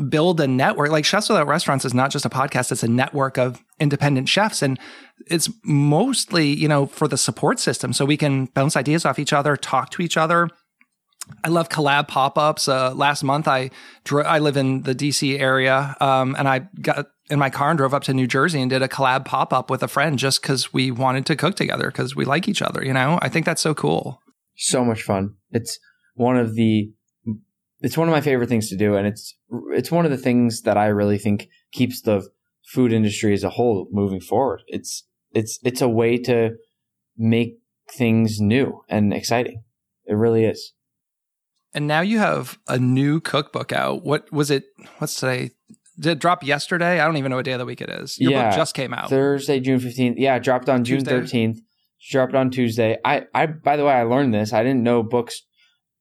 [0.08, 0.90] build a network.
[0.90, 4.62] Like Chefs Without Restaurants is not just a podcast, it's a network of independent chefs.
[4.62, 4.78] And
[5.26, 7.92] it's mostly, you know, for the support system.
[7.92, 10.48] So we can bounce ideas off each other, talk to each other.
[11.42, 12.68] I love collab pop ups.
[12.68, 13.70] Uh, last month, I
[14.04, 17.78] dro- I live in the DC area, um, and I got in my car and
[17.78, 20.42] drove up to New Jersey and did a collab pop up with a friend just
[20.42, 22.84] because we wanted to cook together because we like each other.
[22.84, 24.20] You know, I think that's so cool.
[24.56, 25.34] So much fun.
[25.50, 25.78] It's
[26.14, 26.92] one of the
[27.84, 29.36] it's one of my favorite things to do, and it's
[29.72, 32.26] it's one of the things that I really think keeps the
[32.64, 34.62] food industry as a whole moving forward.
[34.68, 36.56] It's it's it's a way to
[37.18, 37.58] make
[37.92, 39.64] things new and exciting.
[40.06, 40.72] It really is.
[41.74, 44.02] And now you have a new cookbook out.
[44.02, 44.64] What was it?
[44.98, 45.50] What's today?
[46.00, 47.00] Did it drop yesterday?
[47.00, 48.18] I don't even know what day of the week it is.
[48.18, 49.10] Your yeah, book just came out.
[49.10, 50.14] Thursday, June 15th.
[50.16, 51.20] Yeah, it dropped on Tuesday.
[51.20, 51.58] June 13th.
[52.10, 52.96] Dropped on Tuesday.
[53.04, 54.54] I, I by the way, I learned this.
[54.54, 55.42] I didn't know books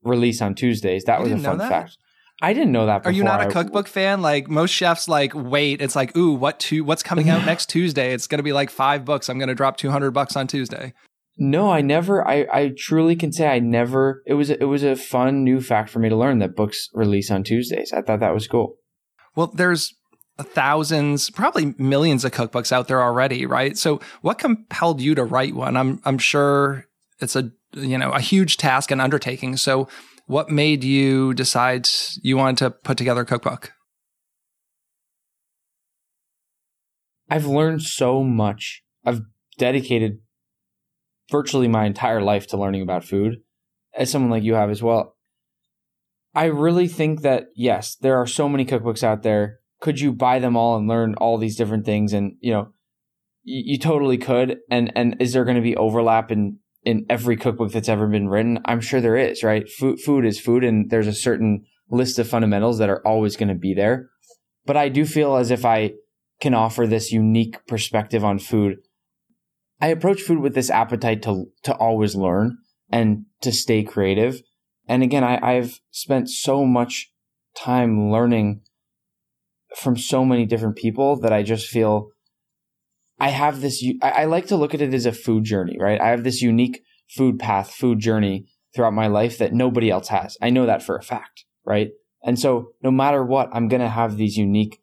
[0.04, 1.06] release on Tuesdays.
[1.06, 1.98] That you was a fun fact.
[2.42, 3.06] I didn't know that.
[3.06, 4.22] Are you not a cookbook fan?
[4.22, 5.82] Like most chefs, like wait.
[5.82, 6.84] It's like, ooh, what two?
[6.84, 8.14] What's coming out next Tuesday?
[8.14, 9.30] It's gonna be like five books.
[9.30, 10.94] I'm gonna drop two hundred bucks on Tuesday.
[11.38, 12.28] No, I never.
[12.28, 14.24] I, I truly can say I never.
[14.28, 17.32] It was it was a fun new fact for me to learn that books release
[17.32, 17.94] on Tuesdays.
[17.94, 18.76] I thought that was cool.
[19.36, 19.94] Well, there's
[20.40, 23.78] thousands, probably millions of cookbooks out there already, right?
[23.78, 25.76] So, what compelled you to write one?
[25.76, 26.86] I'm I'm sure
[27.20, 29.58] it's a you know, a huge task and undertaking.
[29.58, 29.88] So,
[30.26, 31.90] what made you decide
[32.22, 33.74] you wanted to put together a cookbook?
[37.30, 38.84] I've learned so much.
[39.06, 39.22] I've
[39.58, 40.20] dedicated
[41.32, 43.38] virtually my entire life to learning about food,
[43.96, 45.16] as someone like you have as well.
[46.36, 49.60] I really think that, yes, there are so many cookbooks out there.
[49.80, 52.14] Could you buy them all and learn all these different things?
[52.14, 52.70] And, you know,
[53.44, 54.60] you, you totally could.
[54.70, 58.30] And, and is there going to be overlap in in every cookbook that's ever been
[58.30, 58.60] written?
[58.66, 59.68] I'm sure there is, right?
[59.70, 63.50] Food, food is food, and there's a certain list of fundamentals that are always going
[63.50, 64.10] to be there.
[64.66, 65.94] But I do feel as if I
[66.42, 68.78] can offer this unique perspective on food.
[69.82, 72.58] I approach food with this appetite to to always learn
[72.90, 74.42] and to stay creative.
[74.88, 77.12] And again, I, I've spent so much
[77.56, 78.62] time learning
[79.76, 82.10] from so many different people that I just feel
[83.20, 86.02] I have this, I like to look at it as a food journey, right?
[86.02, 86.82] I have this unique
[87.16, 88.46] food path, food journey
[88.76, 90.38] throughout my life that nobody else has.
[90.42, 91.92] I know that for a fact, right?
[92.24, 94.80] And so no matter what, I'm going to have these unique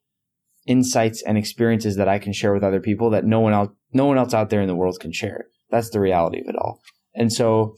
[0.66, 4.07] insights and experiences that I can share with other people that no one else, no
[4.07, 5.47] one else out there in the world can share.
[5.71, 6.81] That's the reality of it all.
[7.14, 7.75] And so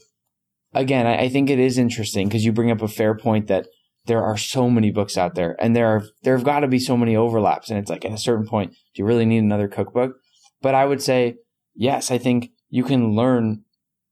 [0.73, 3.67] again, I, I think it is interesting because you bring up a fair point that
[4.05, 6.79] there are so many books out there and there are, there have got to be
[6.79, 7.69] so many overlaps.
[7.69, 10.17] And it's like at a certain point, do you really need another cookbook?
[10.63, 11.35] But I would say,
[11.75, 13.63] yes, I think you can learn,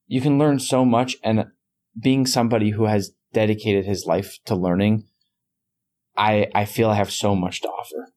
[0.05, 1.15] you can learn so much.
[1.23, 1.45] And
[1.99, 5.05] being somebody who has dedicated his life to learning,
[6.15, 8.09] I, I feel I have so much to offer.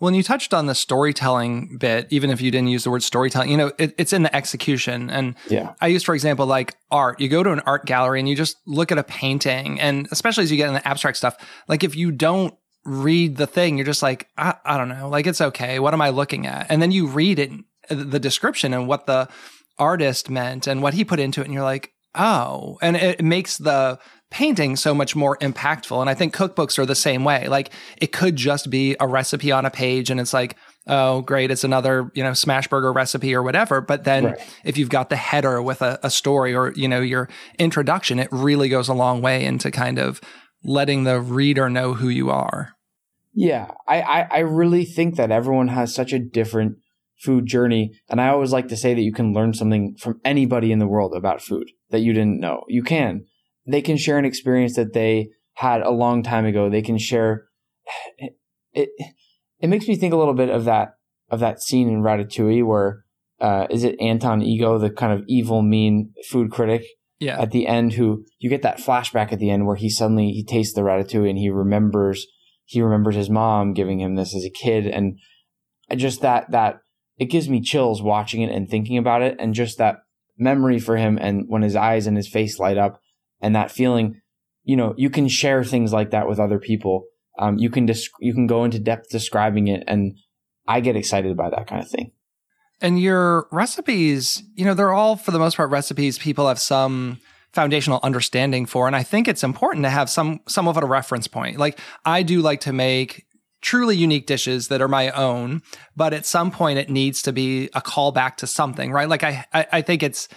[0.00, 3.50] Well, you touched on the storytelling bit, even if you didn't use the word storytelling,
[3.50, 5.10] you know, it, it's in the execution.
[5.10, 5.74] And yeah.
[5.80, 7.20] I use, for example, like art.
[7.20, 10.44] You go to an art gallery and you just look at a painting, and especially
[10.44, 11.36] as you get in the abstract stuff,
[11.66, 12.54] like if you don't
[12.88, 15.78] read the thing, you're just like, I, I don't know, like it's okay.
[15.78, 16.66] What am I looking at?
[16.70, 17.52] And then you read it,
[17.88, 19.28] the description and what the
[19.78, 21.44] artist meant and what he put into it.
[21.44, 23.98] And you're like, oh, and it makes the
[24.30, 26.00] painting so much more impactful.
[26.00, 27.48] And I think cookbooks are the same way.
[27.48, 31.50] Like it could just be a recipe on a page and it's like, oh, great,
[31.50, 33.80] it's another, you know, smash burger recipe or whatever.
[33.80, 34.54] But then right.
[34.64, 37.28] if you've got the header with a, a story or, you know, your
[37.58, 40.20] introduction, it really goes a long way into kind of
[40.64, 42.74] letting the reader know who you are.
[43.40, 46.78] Yeah, I, I, I really think that everyone has such a different
[47.20, 47.92] food journey.
[48.08, 50.88] And I always like to say that you can learn something from anybody in the
[50.88, 52.64] world about food that you didn't know.
[52.66, 53.26] You can.
[53.64, 56.68] They can share an experience that they had a long time ago.
[56.68, 57.46] They can share
[58.18, 58.32] it,
[58.72, 58.88] it
[59.60, 60.94] it makes me think a little bit of that
[61.30, 63.04] of that scene in Ratatouille where
[63.40, 66.84] uh, is it Anton Ego, the kind of evil, mean food critic?
[67.20, 67.40] Yeah.
[67.40, 70.44] At the end, who you get that flashback at the end where he suddenly he
[70.44, 72.26] tastes the ratatouille and he remembers
[72.68, 75.18] he remembers his mom giving him this as a kid, and
[75.96, 76.80] just that that
[77.16, 80.00] it gives me chills watching it and thinking about it, and just that
[80.36, 83.00] memory for him, and when his eyes and his face light up,
[83.40, 84.20] and that feeling,
[84.64, 87.06] you know, you can share things like that with other people.
[87.38, 90.18] Um, you can dis- you can go into depth describing it, and
[90.66, 92.12] I get excited by that kind of thing.
[92.82, 97.18] And your recipes, you know, they're all for the most part recipes people have some
[97.52, 100.86] foundational understanding for, and I think it's important to have some some of it a
[100.86, 101.58] reference point.
[101.58, 103.24] Like I do like to make
[103.60, 105.62] truly unique dishes that are my own,
[105.96, 109.08] but at some point it needs to be a callback to something, right?
[109.08, 110.28] Like I, I, I think it's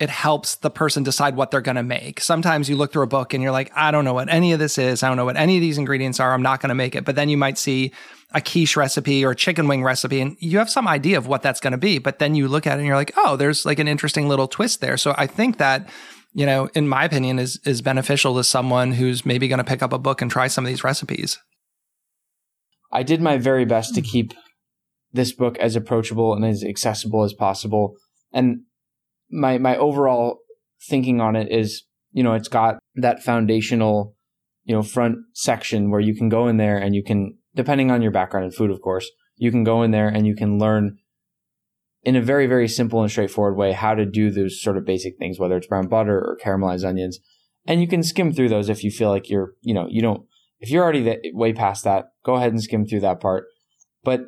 [0.00, 2.20] it helps the person decide what they're going to make.
[2.20, 4.58] Sometimes you look through a book and you're like, I don't know what any of
[4.58, 5.04] this is.
[5.04, 6.32] I don't know what any of these ingredients are.
[6.32, 7.04] I'm not going to make it.
[7.04, 7.92] But then you might see
[8.34, 11.40] a quiche recipe or a chicken wing recipe and you have some idea of what
[11.40, 11.98] that's going to be.
[11.98, 14.48] But then you look at it and you're like, oh, there's like an interesting little
[14.48, 14.96] twist there.
[14.96, 15.88] So I think that,
[16.34, 19.82] you know, in my opinion, is is beneficial to someone who's maybe going to pick
[19.82, 21.38] up a book and try some of these recipes.
[22.92, 24.34] I did my very best to keep
[25.12, 27.94] this book as approachable and as accessible as possible.
[28.32, 28.62] And
[29.30, 30.38] my my overall
[30.88, 34.16] thinking on it is, you know, it's got that foundational,
[34.64, 38.02] you know, front section where you can go in there and you can, depending on
[38.02, 40.98] your background in food, of course, you can go in there and you can learn
[42.02, 45.16] in a very, very simple and straightforward way how to do those sort of basic
[45.18, 47.18] things, whether it's brown butter or caramelized onions.
[47.66, 50.24] And you can skim through those if you feel like you're, you know, you don't,
[50.60, 53.44] if you're already way past that, go ahead and skim through that part.
[54.02, 54.20] But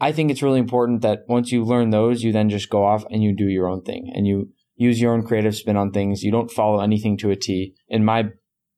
[0.00, 3.04] I think it's really important that once you learn those, you then just go off
[3.10, 6.22] and you do your own thing and you use your own creative spin on things.
[6.22, 7.74] You don't follow anything to a T.
[7.88, 8.30] In my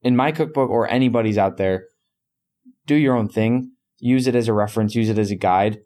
[0.02, 1.84] in my cookbook or anybody's out there,
[2.86, 3.72] do your own thing.
[4.00, 5.80] Use it as a reference, use it as a guide,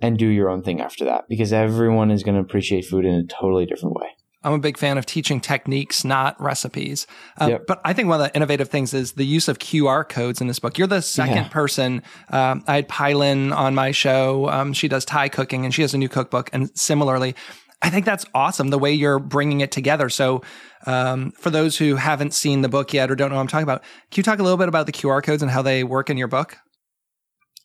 [0.00, 3.14] and do your own thing after that because everyone is going to appreciate food in
[3.14, 4.08] a totally different way.
[4.44, 7.06] I'm a big fan of teaching techniques, not recipes.
[7.40, 7.66] Uh, yep.
[7.66, 10.48] But I think one of the innovative things is the use of QR codes in
[10.48, 10.78] this book.
[10.78, 11.48] You're the second yeah.
[11.48, 12.02] person.
[12.30, 14.48] Um, I had Pailin on my show.
[14.48, 16.50] Um, she does Thai cooking and she has a new cookbook.
[16.52, 17.36] And similarly,
[17.82, 20.08] I think that's awesome the way you're bringing it together.
[20.08, 20.42] So,
[20.86, 23.64] um, for those who haven't seen the book yet or don't know what I'm talking
[23.64, 26.10] about, can you talk a little bit about the QR codes and how they work
[26.10, 26.56] in your book?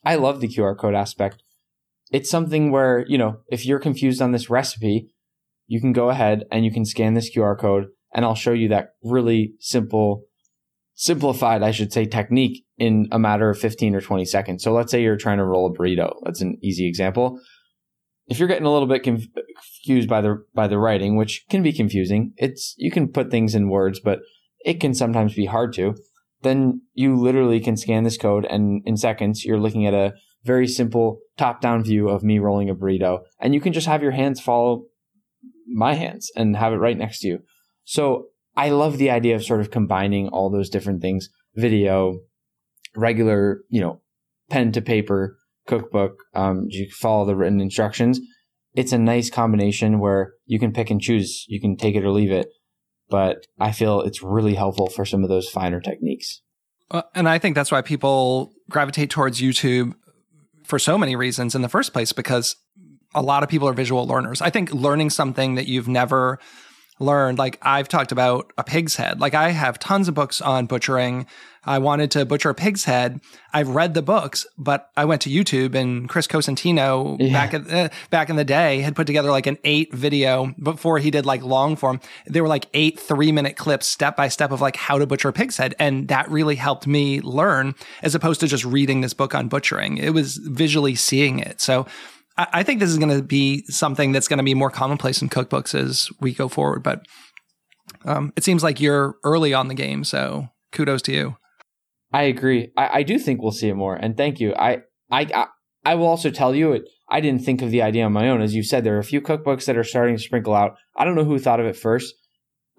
[0.08, 1.42] I love the QR code aspect.
[2.10, 5.10] It's something where, you know, if you're confused on this recipe,
[5.66, 8.68] you can go ahead and you can scan this QR code and I'll show you
[8.68, 10.22] that really simple,
[10.94, 14.64] simplified, I should say, technique in a matter of 15 or 20 seconds.
[14.64, 16.14] So let's say you're trying to roll a burrito.
[16.24, 17.38] That's an easy example.
[18.28, 21.74] If you're getting a little bit confused by the by the writing, which can be
[21.74, 24.20] confusing, it's you can put things in words, but
[24.64, 25.96] it can sometimes be hard to.
[26.42, 30.14] Then you literally can scan this code, and in seconds, you're looking at a
[30.44, 34.12] very simple top-down view of me rolling a burrito, and you can just have your
[34.12, 34.84] hands follow
[35.66, 37.38] my hands and have it right next to you.
[37.84, 42.20] So I love the idea of sort of combining all those different things video,
[42.96, 44.00] regular, you know,
[44.48, 45.36] pen to paper
[45.66, 46.12] cookbook.
[46.34, 48.20] Um, you follow the written instructions.
[48.74, 51.44] It's a nice combination where you can pick and choose.
[51.48, 52.48] You can take it or leave it.
[53.10, 56.42] But I feel it's really helpful for some of those finer techniques.
[56.90, 59.94] Uh, and I think that's why people gravitate towards YouTube
[60.64, 62.56] for so many reasons in the first place, because
[63.14, 64.42] a lot of people are visual learners.
[64.42, 66.38] I think learning something that you've never
[67.00, 69.20] learned, like I've talked about a pig's head.
[69.20, 71.26] Like I have tons of books on butchering.
[71.64, 73.20] I wanted to butcher a pig's head.
[73.52, 77.32] I've read the books, but I went to YouTube and Chris Cosentino yeah.
[77.32, 80.98] back at, uh, back in the day had put together like an eight video before
[80.98, 82.00] he did like long form.
[82.26, 85.28] There were like eight three minute clips step by step of like how to butcher
[85.28, 85.74] a pig's head.
[85.78, 89.98] And that really helped me learn as opposed to just reading this book on butchering.
[89.98, 91.60] It was visually seeing it.
[91.60, 91.86] So
[92.38, 95.28] I think this is going to be something that's going to be more commonplace in
[95.28, 96.82] cookbooks as we go forward.
[96.84, 97.04] But
[98.04, 101.36] um, it seems like you're early on the game, so kudos to you.
[102.12, 102.70] I agree.
[102.76, 104.54] I, I do think we'll see it more, and thank you.
[104.54, 104.78] I,
[105.10, 105.46] I, I
[105.84, 106.82] I will also tell you it.
[107.08, 108.42] I didn't think of the idea on my own.
[108.42, 110.76] As you said, there are a few cookbooks that are starting to sprinkle out.
[110.96, 112.14] I don't know who thought of it first.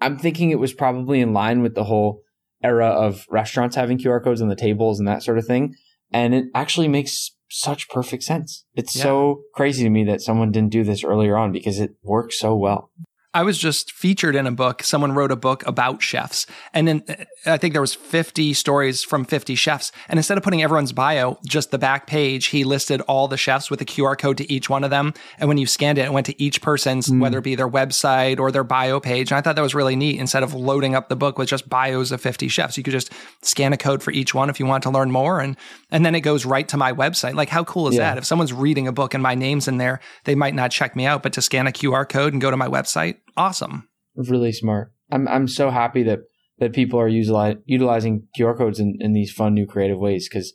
[0.00, 2.22] I'm thinking it was probably in line with the whole
[2.62, 5.74] era of restaurants having QR codes on the tables and that sort of thing.
[6.12, 8.64] And it actually makes such perfect sense.
[8.74, 9.02] It's yeah.
[9.02, 12.54] so crazy to me that someone didn't do this earlier on because it works so
[12.54, 12.90] well.
[13.32, 14.82] I was just featured in a book.
[14.82, 16.46] Someone wrote a book about chefs.
[16.74, 17.04] And then
[17.46, 19.92] I think there was 50 stories from 50 chefs.
[20.08, 23.70] And instead of putting everyone's bio, just the back page, he listed all the chefs
[23.70, 25.14] with a QR code to each one of them.
[25.38, 27.20] And when you scanned it, it went to each person's, mm.
[27.20, 29.30] whether it be their website or their bio page.
[29.30, 30.18] And I thought that was really neat.
[30.18, 33.12] Instead of loading up the book with just bios of 50 chefs, you could just
[33.42, 35.38] scan a code for each one if you want to learn more.
[35.38, 35.56] And,
[35.92, 37.34] and then it goes right to my website.
[37.34, 38.10] Like, how cool is yeah.
[38.10, 38.18] that?
[38.18, 41.06] If someone's reading a book and my name's in there, they might not check me
[41.06, 43.88] out, but to scan a QR code and go to my website, awesome.
[44.16, 44.92] Really smart.
[45.10, 46.20] I'm I'm so happy that
[46.58, 50.52] that people are utilizing QR codes in, in these fun new creative ways because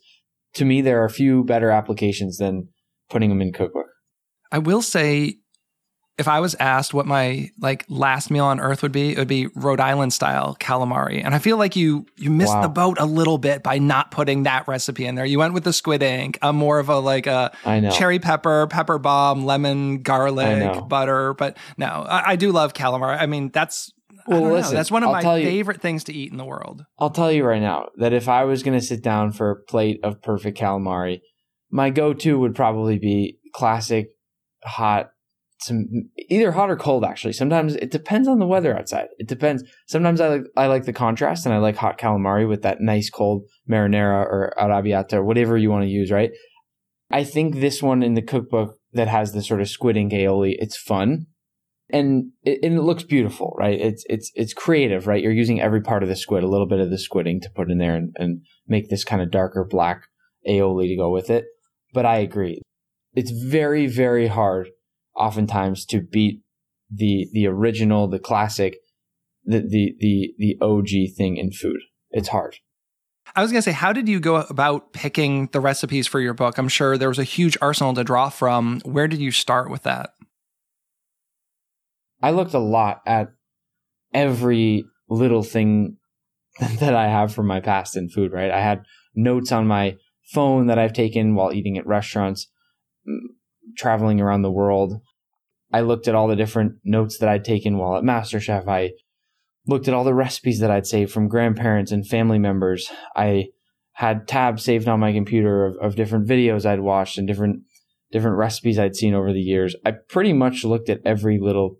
[0.54, 2.68] to me there are a few better applications than
[3.10, 3.86] putting them in cookbook.
[4.52, 5.38] I will say
[6.18, 9.28] if I was asked what my like last meal on earth would be, it would
[9.28, 11.22] be Rhode Island style calamari.
[11.22, 12.62] And I feel like you you missed wow.
[12.62, 15.26] the boat a little bit by not putting that recipe in there.
[15.26, 17.52] You went with the squid ink, a more of a like a
[17.92, 21.34] cherry pepper, pepper bomb, lemon, garlic, butter.
[21.34, 23.20] But no, I, I, do love calamari.
[23.20, 23.92] I mean, that's
[24.26, 26.44] well, listen, know, that's one of I'll my favorite you, things to eat in the
[26.44, 26.84] world.
[26.98, 29.56] I'll tell you right now that if I was going to sit down for a
[29.56, 31.20] plate of perfect calamari,
[31.70, 34.08] my go-to would probably be classic
[34.64, 35.10] hot
[35.58, 35.86] some
[36.28, 37.32] either hot or cold actually.
[37.32, 39.08] Sometimes it depends on the weather outside.
[39.18, 39.64] It depends.
[39.86, 43.10] Sometimes i like i like the contrast and i like hot calamari with that nice
[43.10, 46.30] cold marinara or arrabbiata or whatever you want to use right?
[47.10, 50.56] I think this one in the cookbook that has the sort of squid ink aioli
[50.58, 51.26] it's fun.
[51.88, 53.80] And it, and it looks beautiful right?
[53.80, 55.22] It's it's it's creative right?
[55.22, 57.50] You're using every part of the squid a little bit of the squid ink to
[57.50, 60.02] put in there and, and make this kind of darker black
[60.46, 61.46] aioli to go with it.
[61.94, 62.60] But i agree.
[63.14, 64.68] It's very very hard
[65.16, 66.42] oftentimes to beat
[66.90, 68.76] the the original, the classic,
[69.44, 71.80] the the the the OG thing in food.
[72.10, 72.56] It's hard.
[73.34, 76.32] I was going to say, how did you go about picking the recipes for your
[76.32, 76.58] book?
[76.58, 78.80] I'm sure there was a huge arsenal to draw from.
[78.84, 80.10] Where did you start with that?
[82.22, 83.32] I looked a lot at
[84.14, 85.96] every little thing
[86.78, 88.50] that I have from my past in food, right?
[88.50, 89.96] I had notes on my
[90.32, 92.48] phone that I've taken while eating at restaurants
[93.08, 93.18] mm,
[93.76, 95.00] traveling around the world.
[95.76, 98.66] I looked at all the different notes that I'd taken while at MasterChef.
[98.66, 98.92] I
[99.66, 102.90] looked at all the recipes that I'd saved from grandparents and family members.
[103.14, 103.48] I
[103.92, 107.60] had tabs saved on my computer of, of different videos I'd watched and different
[108.10, 109.76] different recipes I'd seen over the years.
[109.84, 111.76] I pretty much looked at every little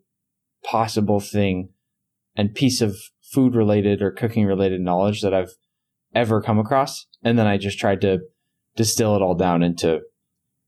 [0.63, 1.71] possible thing
[2.37, 5.55] and piece of food related or cooking related knowledge that I've
[6.15, 7.07] ever come across.
[7.23, 8.19] And then I just tried to
[8.77, 10.01] distill it all down into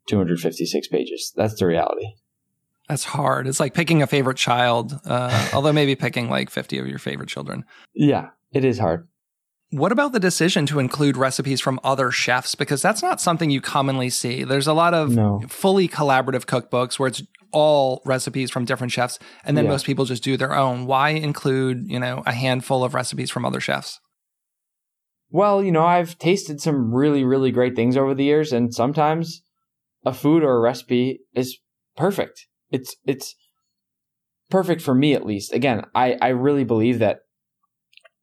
[0.07, 1.31] 256 pages.
[1.37, 2.15] That's the reality.
[2.89, 3.47] That's hard.
[3.47, 7.29] It's like picking a favorite child, uh, although maybe picking like 50 of your favorite
[7.29, 7.65] children.
[7.95, 9.09] Yeah, it is hard.
[9.71, 12.55] What about the decision to include recipes from other chefs?
[12.55, 14.43] Because that's not something you commonly see.
[14.43, 15.43] There's a lot of no.
[15.47, 17.23] fully collaborative cookbooks where it's
[17.53, 19.71] all recipes from different chefs, and then yeah.
[19.71, 20.87] most people just do their own.
[20.87, 24.01] Why include, you know, a handful of recipes from other chefs?
[25.31, 29.43] Well, you know, I've tasted some really, really great things over the years, and sometimes
[30.05, 31.59] a food or a recipe is
[31.97, 32.47] perfect.
[32.71, 33.35] It's it's
[34.51, 35.53] perfect for me at least.
[35.53, 37.21] Again, I I really believe that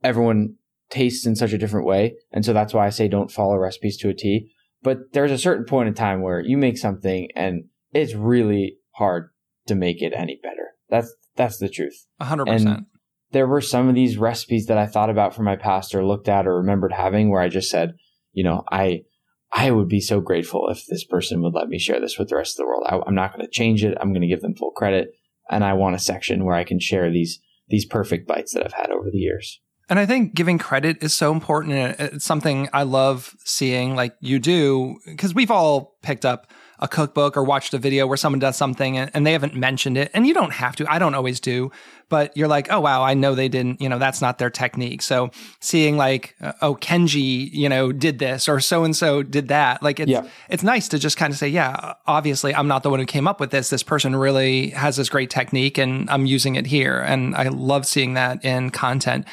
[0.03, 0.55] everyone
[0.89, 3.97] tastes in such a different way, and so that's why I say don't follow recipes
[3.97, 4.49] to a T.
[4.83, 9.29] But there's a certain point in time where you make something and it's really hard
[9.67, 10.73] to make it any better.
[10.89, 12.05] That's that's the truth.
[12.21, 12.85] hundred percent.
[13.31, 16.29] There were some of these recipes that I thought about from my past or looked
[16.29, 17.95] at or remembered having where I just said,
[18.31, 19.01] you know, I
[19.53, 22.35] I would be so grateful if this person would let me share this with the
[22.35, 22.83] rest of the world.
[22.87, 23.97] I, am not going to change it.
[23.99, 25.13] I'm going to give them full credit,
[25.49, 28.73] and I want a section where I can share these these perfect bites that I've
[28.73, 29.59] had over the years.
[29.89, 31.99] And I think giving credit is so important.
[31.99, 36.47] It's something I love seeing, like you do, because we've all picked up
[36.79, 40.11] a cookbook or watched a video where someone does something and they haven't mentioned it.
[40.13, 40.91] And you don't have to.
[40.91, 41.71] I don't always do,
[42.09, 45.01] but you're like, oh, wow, I know they didn't, you know, that's not their technique.
[45.01, 49.47] So seeing like, uh, oh, Kenji, you know, did this or so and so did
[49.47, 49.81] that.
[49.81, 50.27] Like it's, yeah.
[50.49, 53.27] it's nice to just kind of say, yeah, obviously I'm not the one who came
[53.27, 53.69] up with this.
[53.69, 56.99] This person really has this great technique and I'm using it here.
[56.99, 59.25] And I love seeing that in content.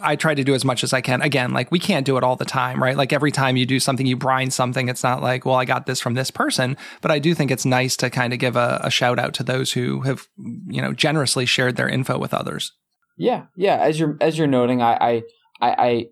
[0.00, 1.20] I try to do as much as I can.
[1.20, 2.96] Again, like we can't do it all the time, right?
[2.96, 4.88] Like every time you do something, you brine something.
[4.88, 7.66] It's not like, well, I got this from this person, but I do think it's
[7.66, 10.92] nice to kind of give a, a shout out to those who have, you know,
[10.92, 12.72] generously shared their info with others.
[13.18, 13.76] Yeah, yeah.
[13.76, 15.22] As you're as you're noting, I, I,
[15.60, 16.04] I, I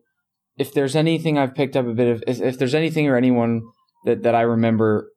[0.57, 3.63] if there's anything I've picked up a bit of, if, if there's anything or anyone
[4.05, 5.11] that that I remember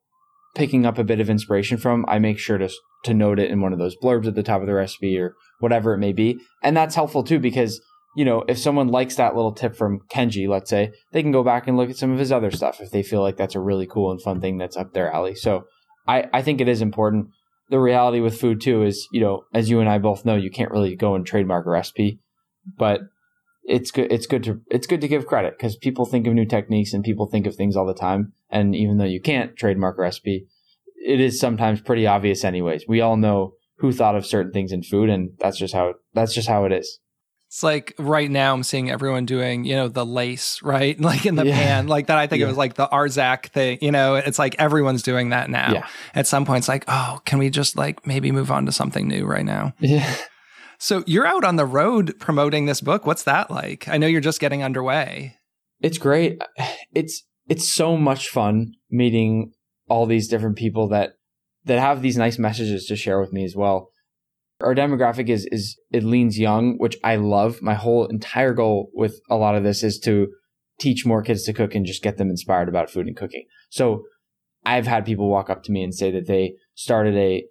[0.54, 2.70] picking up a bit of inspiration from, I make sure to
[3.04, 5.34] to note it in one of those blurbs at the top of the recipe or
[5.60, 6.38] whatever it may be.
[6.62, 7.80] And that's helpful too because
[8.18, 11.44] you know, if someone likes that little tip from Kenji, let's say, they can go
[11.44, 13.60] back and look at some of his other stuff if they feel like that's a
[13.60, 15.36] really cool and fun thing that's up their alley.
[15.36, 15.66] So
[16.08, 17.28] I, I think it is important.
[17.70, 20.50] The reality with food too is, you know, as you and I both know, you
[20.50, 22.18] can't really go and trademark a recipe,
[22.76, 23.02] but
[23.62, 24.10] it's good.
[24.10, 27.04] It's good to it's good to give credit because people think of new techniques and
[27.04, 28.32] people think of things all the time.
[28.50, 30.48] And even though you can't trademark a recipe,
[31.06, 32.42] it is sometimes pretty obvious.
[32.42, 35.94] Anyways, we all know who thought of certain things in food, and that's just how
[36.14, 36.98] that's just how it is.
[37.48, 40.98] It's like right now I'm seeing everyone doing, you know, the lace, right?
[41.08, 41.56] Like in the yeah.
[41.56, 42.18] pan, like that.
[42.18, 42.46] I think yeah.
[42.46, 45.72] it was like the Arzak thing, you know, it's like everyone's doing that now.
[45.72, 45.86] Yeah.
[46.14, 49.08] At some point, it's like, oh, can we just like maybe move on to something
[49.08, 49.72] new right now?
[49.80, 50.14] Yeah.
[50.78, 53.06] So you're out on the road promoting this book.
[53.06, 53.88] What's that like?
[53.88, 55.36] I know you're just getting underway.
[55.80, 56.40] It's great.
[56.94, 59.52] It's, it's so much fun meeting
[59.88, 61.14] all these different people that,
[61.64, 63.90] that have these nice messages to share with me as well.
[64.60, 67.62] Our demographic is is it leans young, which I love.
[67.62, 70.28] My whole entire goal with a lot of this is to
[70.80, 73.44] teach more kids to cook and just get them inspired about food and cooking.
[73.70, 74.04] So
[74.64, 77.44] I've had people walk up to me and say that they started a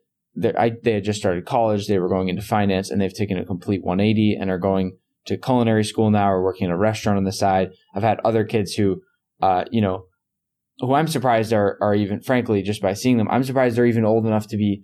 [0.57, 3.45] I, they had just started college, they were going into finance, and they've taken a
[3.45, 7.23] complete 180 and are going to culinary school now or working in a restaurant on
[7.23, 7.71] the side.
[7.95, 9.01] I've had other kids who,
[9.41, 10.05] uh, you know,
[10.79, 14.05] who I'm surprised are are even frankly just by seeing them, I'm surprised they're even
[14.05, 14.83] old enough to be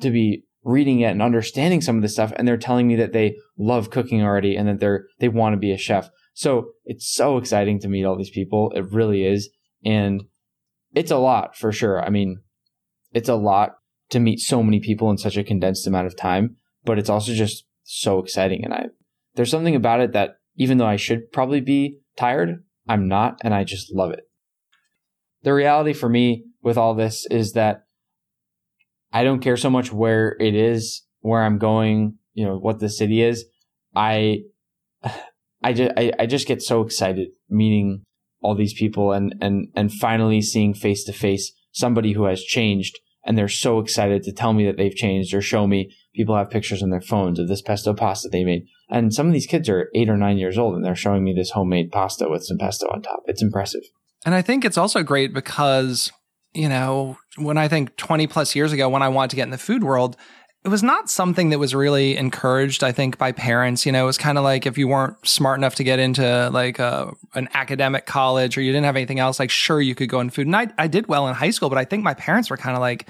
[0.00, 3.12] to be reading it and understanding some of this stuff and they're telling me that
[3.12, 6.10] they love cooking already and that they're they want to be a chef.
[6.34, 8.72] So it's so exciting to meet all these people.
[8.74, 9.50] It really is.
[9.84, 10.24] And
[10.94, 12.02] it's a lot for sure.
[12.02, 12.40] I mean,
[13.12, 13.76] it's a lot
[14.10, 17.32] to meet so many people in such a condensed amount of time, but it's also
[17.32, 18.86] just so exciting and I
[19.34, 23.54] there's something about it that even though I should probably be tired, I'm not and
[23.54, 24.24] I just love it.
[25.42, 27.84] The reality for me with all this is that
[29.12, 32.88] I don't care so much where it is, where I'm going, you know, what the
[32.88, 33.44] city is.
[33.94, 34.42] I,
[35.62, 38.04] I just, I, I just get so excited meeting
[38.40, 42.98] all these people and, and, and finally seeing face to face somebody who has changed
[43.24, 46.50] and they're so excited to tell me that they've changed or show me people have
[46.50, 48.66] pictures on their phones of this pesto pasta they made.
[48.88, 51.34] And some of these kids are eight or nine years old and they're showing me
[51.34, 53.20] this homemade pasta with some pesto on top.
[53.26, 53.82] It's impressive.
[54.24, 56.10] And I think it's also great because
[56.54, 59.50] you know, when I think 20 plus years ago, when I wanted to get in
[59.50, 60.16] the food world,
[60.64, 63.86] it was not something that was really encouraged, I think, by parents.
[63.86, 66.50] You know, it was kind of like if you weren't smart enough to get into
[66.50, 70.08] like a, an academic college or you didn't have anything else, like sure, you could
[70.08, 70.46] go in food.
[70.46, 72.76] And I, I did well in high school, but I think my parents were kind
[72.76, 73.08] of like,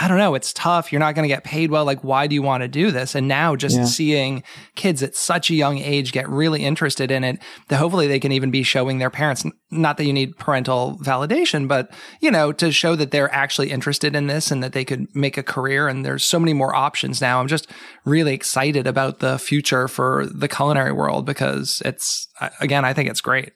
[0.00, 0.92] I don't know, it's tough.
[0.92, 1.84] You're not going to get paid well.
[1.84, 3.16] Like, why do you want to do this?
[3.16, 3.84] And now just yeah.
[3.84, 4.44] seeing
[4.76, 8.30] kids at such a young age get really interested in it, that hopefully they can
[8.30, 12.70] even be showing their parents, not that you need parental validation, but, you know, to
[12.70, 15.88] show that they're actually interested in this and that they could make a career.
[15.88, 17.40] And there's so many more options now.
[17.40, 17.66] I'm just
[18.04, 22.28] really excited about the future for the culinary world because it's,
[22.60, 23.52] again, I think it's great.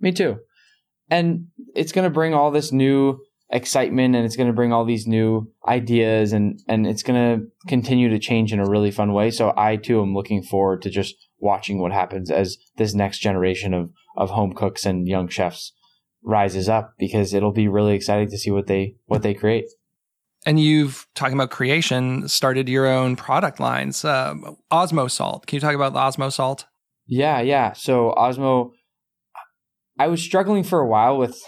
[0.00, 0.38] Me too.
[1.08, 3.20] And it's going to bring all this new
[3.52, 7.46] excitement and it's going to bring all these new ideas and and it's going to
[7.68, 9.30] continue to change in a really fun way.
[9.30, 13.74] So i too am looking forward to just watching what happens as this next generation
[13.74, 15.72] of of home cooks and young chefs
[16.22, 19.66] rises up because it'll be really exciting to see what they what they create.
[20.46, 24.34] And you've talking about creation started your own product lines uh,
[24.72, 25.46] osmo salt.
[25.46, 26.64] Can you talk about the osmo salt?
[27.06, 27.74] Yeah yeah.
[27.74, 28.70] So osmo
[29.98, 31.38] i was struggling for a while with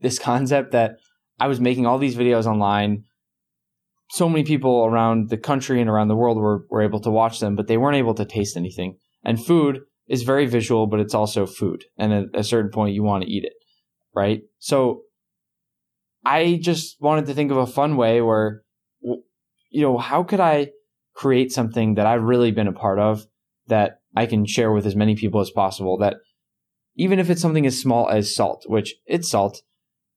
[0.00, 0.96] this concept that
[1.40, 3.04] I was making all these videos online.
[4.10, 7.40] So many people around the country and around the world were, were able to watch
[7.40, 8.98] them, but they weren't able to taste anything.
[9.24, 11.84] And food is very visual, but it's also food.
[11.96, 13.54] And at a certain point, you want to eat it,
[14.14, 14.42] right?
[14.58, 15.02] So
[16.24, 18.62] I just wanted to think of a fun way where,
[19.00, 20.70] you know, how could I
[21.14, 23.26] create something that I've really been a part of
[23.68, 26.16] that I can share with as many people as possible that
[26.96, 29.62] even if it's something as small as salt, which it's salt,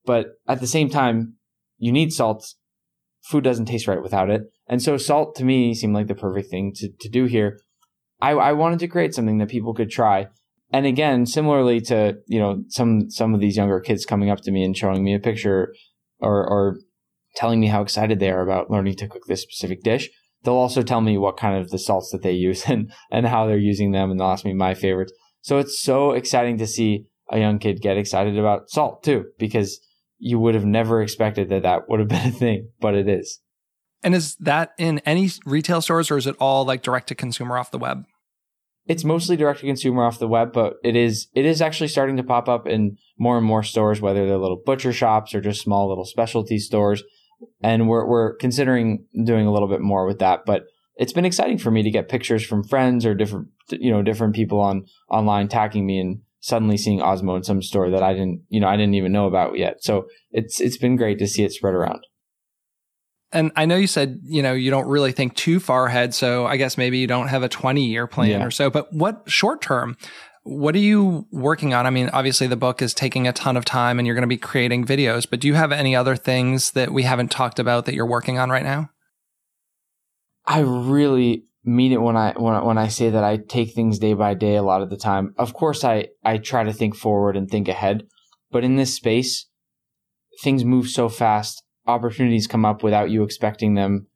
[0.06, 1.36] but at the same time,
[1.78, 2.56] you need salt.
[3.24, 4.44] Food doesn't taste right without it.
[4.68, 7.60] And so salt to me seemed like the perfect thing to, to do here.
[8.22, 10.28] I, I wanted to create something that people could try.
[10.72, 14.52] And again, similarly to, you know, some, some of these younger kids coming up to
[14.52, 15.74] me and showing me a picture
[16.20, 16.80] or, or
[17.36, 20.10] telling me how excited they are about learning to cook this specific dish.
[20.44, 23.46] They'll also tell me what kind of the salts that they use and, and how
[23.46, 24.10] they're using them.
[24.10, 25.14] And they'll ask me my favorites.
[25.42, 29.80] So it's so exciting to see a young kid get excited about salt too, because
[30.24, 33.42] you would have never expected that that would have been a thing, but it is.
[34.04, 37.58] And is that in any retail stores or is it all like direct to consumer
[37.58, 38.06] off the web?
[38.86, 42.18] It's mostly direct to consumer off the web, but it is it is actually starting
[42.18, 45.62] to pop up in more and more stores, whether they're little butcher shops or just
[45.62, 47.04] small little specialty stores.
[47.62, 50.42] and we're we're considering doing a little bit more with that.
[50.46, 50.64] But
[50.96, 54.36] it's been exciting for me to get pictures from friends or different you know different
[54.36, 58.42] people on online tagging me and suddenly seeing Osmo in some store that I didn't
[58.50, 59.82] you know I didn't even know about yet.
[59.82, 62.02] So it's it's been great to see it spread around.
[63.32, 66.14] And I know you said, you know, you don't really think too far ahead.
[66.14, 68.46] So I guess maybe you don't have a 20 year plan yeah.
[68.46, 69.98] or so, but what short term,
[70.44, 71.88] what are you working on?
[71.88, 74.28] I mean, obviously the book is taking a ton of time and you're going to
[74.28, 77.86] be creating videos, but do you have any other things that we haven't talked about
[77.86, 78.92] that you're working on right now?
[80.46, 84.00] I really mean it when I when I, when I say that I take things
[84.00, 85.34] day by day a lot of the time.
[85.38, 88.04] Of course I I try to think forward and think ahead,
[88.52, 89.48] but in this space
[90.42, 94.08] things move so fast opportunities come up without you expecting them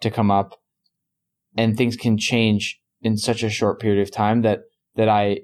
[0.00, 0.60] to come up
[1.56, 4.60] and things can change in such a short period of time that
[4.96, 5.40] that I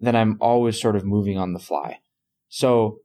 [0.00, 2.00] that I'm always sort of moving on the fly.
[2.48, 3.00] So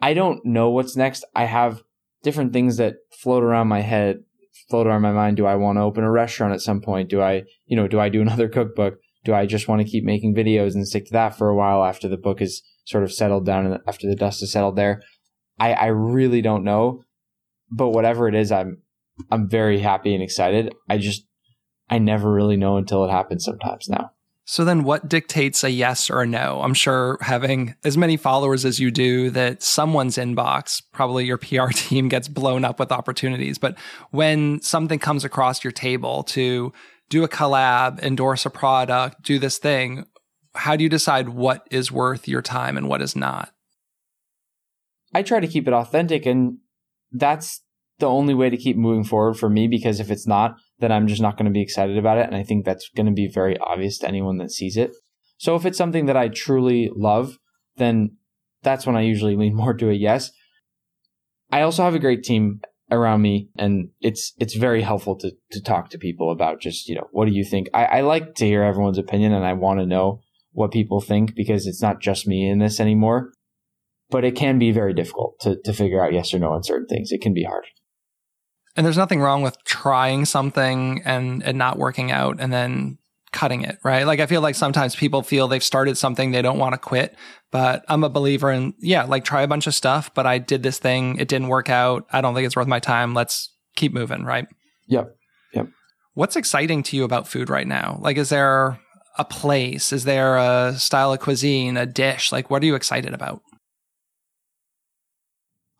[0.00, 1.24] I don't know what's next.
[1.34, 1.82] I have
[2.22, 4.24] different things that float around my head,
[4.68, 5.36] float around my mind.
[5.36, 7.08] Do I want to open a restaurant at some point?
[7.08, 8.94] Do I, you know, do I do another cookbook?
[9.24, 11.84] Do I just want to keep making videos and stick to that for a while
[11.84, 15.02] after the book is sort of settled down and after the dust is settled there?
[15.58, 17.02] I, I really don't know,
[17.70, 18.82] but whatever it is, I'm
[19.30, 20.74] I'm very happy and excited.
[20.88, 21.26] I just
[21.88, 24.10] I never really know until it happens sometimes now.
[24.48, 26.60] So then what dictates a yes or a no?
[26.62, 31.68] I'm sure having as many followers as you do that someone's inbox, probably your PR
[31.70, 33.58] team gets blown up with opportunities.
[33.58, 33.76] But
[34.12, 36.72] when something comes across your table to
[37.08, 40.06] do a collab, endorse a product, do this thing,
[40.54, 43.52] how do you decide what is worth your time and what is not?
[45.12, 46.58] I try to keep it authentic and
[47.10, 47.62] that's
[47.98, 51.06] the only way to keep moving forward for me because if it's not, then I'm
[51.06, 52.26] just not going to be excited about it.
[52.26, 54.92] And I think that's going to be very obvious to anyone that sees it.
[55.38, 57.38] So if it's something that I truly love,
[57.76, 58.16] then
[58.62, 60.30] that's when I usually lean more to a yes.
[61.50, 62.60] I also have a great team
[62.90, 66.94] around me and it's it's very helpful to to talk to people about just, you
[66.94, 67.68] know, what do you think?
[67.74, 70.20] I, I like to hear everyone's opinion and I want to know
[70.52, 73.32] what people think because it's not just me in this anymore
[74.10, 76.86] but it can be very difficult to, to figure out yes or no on certain
[76.86, 77.10] things.
[77.10, 77.64] It can be hard.
[78.76, 82.98] And there's nothing wrong with trying something and and not working out and then
[83.32, 84.06] cutting it, right?
[84.06, 87.16] Like I feel like sometimes people feel they've started something they don't want to quit,
[87.50, 90.62] but I'm a believer in yeah, like try a bunch of stuff, but I did
[90.62, 92.06] this thing, it didn't work out.
[92.12, 93.14] I don't think it's worth my time.
[93.14, 94.46] Let's keep moving, right?
[94.88, 95.14] Yep.
[95.54, 95.68] Yep.
[96.14, 97.98] What's exciting to you about food right now?
[98.00, 98.78] Like is there
[99.18, 99.92] a place?
[99.92, 102.32] Is there a style of cuisine, a dish?
[102.32, 103.42] Like what are you excited about?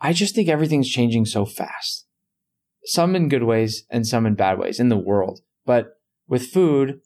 [0.00, 2.05] I just think everything's changing so fast.
[2.86, 5.40] Some in good ways and some in bad ways in the world.
[5.64, 7.00] But with food,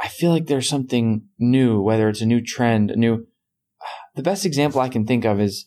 [0.00, 3.26] I feel like there's something new, whether it's a new trend, a new.
[4.14, 5.66] The best example I can think of is,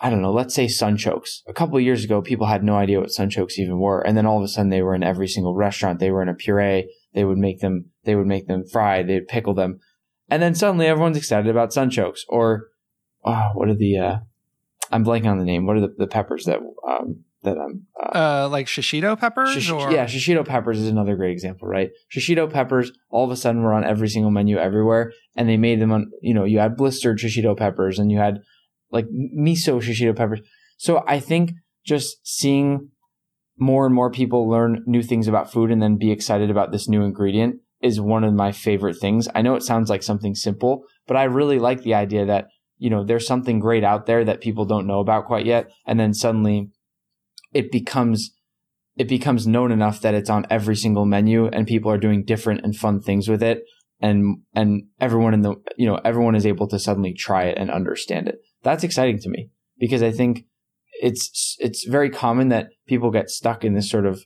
[0.00, 1.40] I don't know, let's say sunchokes.
[1.46, 4.00] A couple years ago, people had no idea what sunchokes even were.
[4.00, 6.00] And then all of a sudden they were in every single restaurant.
[6.00, 6.92] They were in a puree.
[7.14, 9.08] They would make them, they would make them fried.
[9.08, 9.80] They'd pickle them.
[10.28, 12.68] And then suddenly everyone's excited about sunchokes or,
[13.24, 14.16] oh, what are the, uh,
[14.90, 15.66] I'm blanking on the name.
[15.66, 19.54] What are the, the peppers that um, that I'm uh, uh, like shishito peppers?
[19.54, 19.90] Shish- or?
[19.90, 21.90] Yeah, shishito peppers is another great example, right?
[22.14, 25.80] Shishito peppers all of a sudden were on every single menu everywhere, and they made
[25.80, 26.10] them on.
[26.20, 28.40] You know, you had blistered shishito peppers, and you had
[28.90, 30.40] like miso shishito peppers.
[30.76, 31.52] So I think
[31.84, 32.90] just seeing
[33.58, 36.88] more and more people learn new things about food and then be excited about this
[36.88, 39.28] new ingredient is one of my favorite things.
[39.34, 42.90] I know it sounds like something simple, but I really like the idea that you
[42.90, 45.70] know, there's something great out there that people don't know about quite yet.
[45.86, 46.70] And then suddenly
[47.56, 48.34] it becomes,
[48.96, 52.60] it becomes known enough that it's on every single menu and people are doing different
[52.62, 53.62] and fun things with it.
[53.98, 57.70] And, and everyone in the, you know, everyone is able to suddenly try it and
[57.70, 58.36] understand it.
[58.62, 59.48] That's exciting to me
[59.78, 60.44] because I think
[61.00, 64.22] it's, it's very common that people get stuck in this sort of,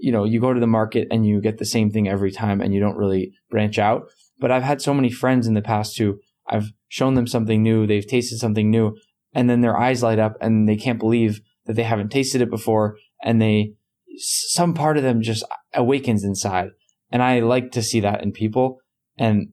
[0.00, 2.60] you know, you go to the market and you get the same thing every time
[2.60, 4.04] and you don't really branch out.
[4.38, 7.86] But I've had so many friends in the past who I've shown them something new,
[7.86, 8.96] they've tasted something new,
[9.32, 12.50] and then their eyes light up and they can't believe that they haven't tasted it
[12.50, 13.74] before and they
[14.16, 15.44] some part of them just
[15.74, 16.70] awakens inside.
[17.10, 18.78] And I like to see that in people.
[19.18, 19.52] And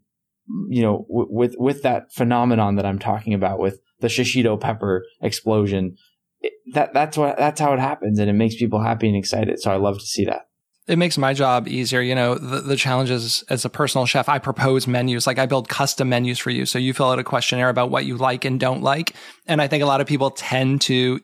[0.70, 5.98] you know with with that phenomenon that I'm talking about with the shishito pepper explosion
[6.40, 9.60] it, that that's what that's how it happens and it makes people happy and excited.
[9.60, 10.47] So I love to see that
[10.88, 12.02] it makes my job easier.
[12.02, 15.68] You know, the, the challenges as a personal chef, I propose menus, like I build
[15.68, 16.66] custom menus for you.
[16.66, 19.14] So you fill out a questionnaire about what you like and don't like.
[19.48, 21.20] And I think a lot of people tend to,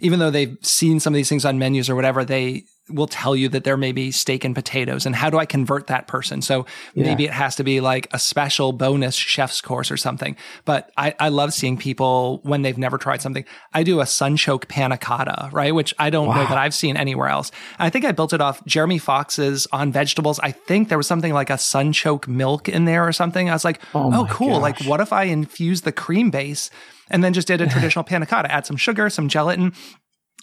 [0.00, 3.34] even though they've seen some of these things on menus or whatever, they, will tell
[3.34, 6.42] you that there may be steak and potatoes and how do I convert that person?
[6.42, 10.36] So maybe it has to be like a special bonus chef's course or something.
[10.66, 13.46] But I, I love seeing people when they've never tried something.
[13.72, 15.74] I do a sunchoke panna cotta, right?
[15.74, 16.42] Which I don't wow.
[16.42, 17.50] know that I've seen anywhere else.
[17.78, 20.38] I think I built it off Jeremy Fox's on vegetables.
[20.40, 23.48] I think there was something like a sunchoke milk in there or something.
[23.48, 24.60] I was like, oh, oh cool.
[24.60, 24.62] Gosh.
[24.62, 26.68] Like what if I infuse the cream base
[27.10, 29.72] and then just did a traditional panna cotta, add some sugar, some gelatin,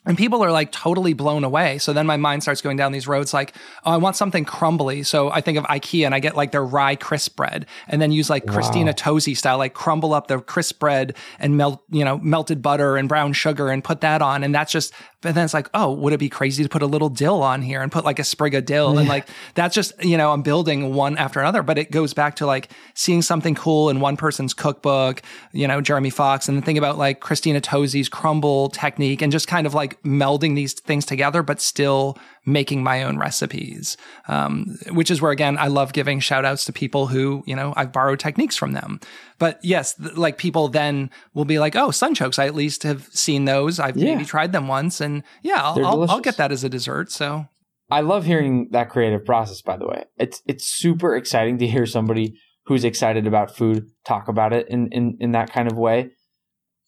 [0.05, 1.77] and people are like totally blown away.
[1.77, 5.03] So then my mind starts going down these roads like, oh, I want something crumbly.
[5.03, 8.11] So I think of IKEA and I get like their rye crisp bread and then
[8.11, 8.53] use like wow.
[8.53, 12.97] Christina Tosi style, like crumble up the crisp bread and melt, you know, melted butter
[12.97, 14.43] and brown sugar and put that on.
[14.43, 14.91] And that's just
[15.21, 17.61] but then it's like, oh, would it be crazy to put a little dill on
[17.61, 18.93] here and put like a sprig of dill?
[18.93, 19.01] Yeah.
[19.01, 21.63] And like, that's just, you know, I'm building one after another.
[21.63, 25.79] But it goes back to like seeing something cool in one person's cookbook, you know,
[25.81, 29.73] Jeremy Fox, and then think about like Christina Tosi's crumble technique and just kind of
[29.73, 35.31] like melding these things together, but still making my own recipes, um, which is where,
[35.31, 38.73] again, I love giving shout outs to people who, you know, I've borrowed techniques from
[38.73, 38.99] them.
[39.37, 43.05] But yes, th- like people then will be like, oh, sunchokes, I at least have
[43.11, 43.79] seen those.
[43.79, 44.15] I've yeah.
[44.15, 45.01] maybe tried them once.
[45.01, 47.11] And yeah, I'll, I'll, I'll get that as a dessert.
[47.11, 47.47] So
[47.89, 50.05] I love hearing that creative process, by the way.
[50.17, 54.87] It's, it's super exciting to hear somebody who's excited about food talk about it in,
[54.91, 56.11] in, in that kind of way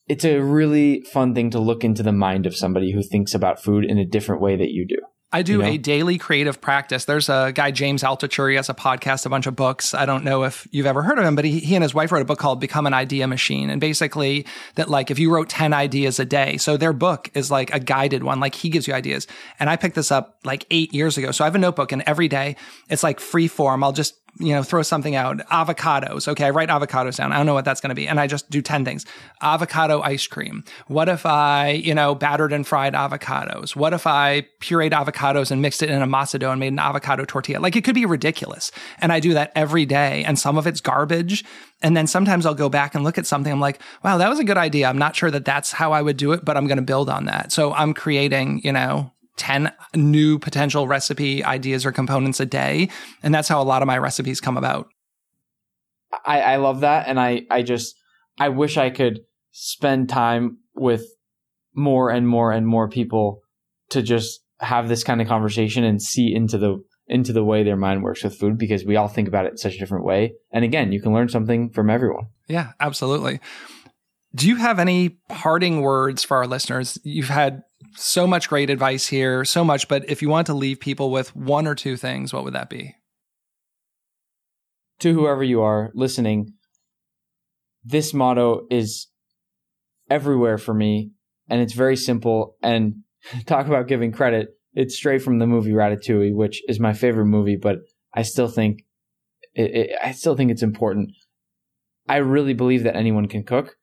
[0.07, 3.63] it's a really fun thing to look into the mind of somebody who thinks about
[3.63, 4.97] food in a different way that you do.
[5.34, 5.65] I do you know?
[5.65, 7.05] a daily creative practice.
[7.05, 8.51] There's a guy, James Altucher.
[8.51, 9.95] He has a podcast, a bunch of books.
[9.95, 12.11] I don't know if you've ever heard of him, but he, he and his wife
[12.11, 13.71] wrote a book called Become an Idea Machine.
[13.71, 17.49] And basically, that like if you wrote 10 ideas a day, so their book is
[17.49, 19.25] like a guided one, like he gives you ideas.
[19.59, 21.31] And I picked this up like eight years ago.
[21.31, 22.55] So I have a notebook, and every day
[22.89, 23.84] it's like free form.
[23.84, 25.38] I'll just you know, throw something out.
[25.49, 26.27] Avocados.
[26.27, 26.45] Okay.
[26.45, 27.31] I write avocados down.
[27.31, 28.07] I don't know what that's going to be.
[28.07, 29.05] And I just do 10 things.
[29.41, 30.63] Avocado ice cream.
[30.88, 33.75] What if I, you know, battered and fried avocados?
[33.75, 36.79] What if I pureed avocados and mixed it in a masa dough and made an
[36.79, 37.59] avocado tortilla?
[37.59, 38.71] Like it could be ridiculous.
[38.99, 40.23] And I do that every day.
[40.23, 41.45] And some of it's garbage.
[41.84, 43.51] And then sometimes I'll go back and look at something.
[43.51, 44.88] I'm like, wow, that was a good idea.
[44.88, 47.09] I'm not sure that that's how I would do it, but I'm going to build
[47.09, 47.51] on that.
[47.51, 52.89] So I'm creating, you know, 10 new potential recipe ideas or components a day.
[53.21, 54.88] And that's how a lot of my recipes come about.
[56.25, 57.07] I, I love that.
[57.07, 57.95] And I, I just,
[58.38, 59.21] I wish I could
[59.51, 61.05] spend time with
[61.75, 63.41] more and more and more people
[63.89, 67.75] to just have this kind of conversation and see into the into the way their
[67.75, 70.34] mind works with food because we all think about it in such a different way.
[70.51, 72.27] And again, you can learn something from everyone.
[72.47, 73.41] Yeah, absolutely.
[74.34, 76.97] Do you have any parting words for our listeners?
[77.03, 77.63] You've had
[77.95, 81.35] so much great advice here, so much, but if you want to leave people with
[81.35, 82.95] one or two things, what would that be?
[84.99, 86.53] To whoever you are listening,
[87.83, 89.07] this motto is
[90.09, 91.11] everywhere for me,
[91.49, 92.55] and it's very simple.
[92.61, 93.03] And
[93.45, 97.57] talk about giving credit, it's straight from the movie Ratatouille, which is my favorite movie,
[97.57, 97.79] but
[98.13, 98.83] I still think
[99.53, 101.11] it, it, I still think it's important.
[102.07, 103.75] I really believe that anyone can cook.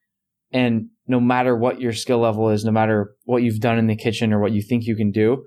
[0.51, 3.95] And no matter what your skill level is, no matter what you've done in the
[3.95, 5.45] kitchen or what you think you can do,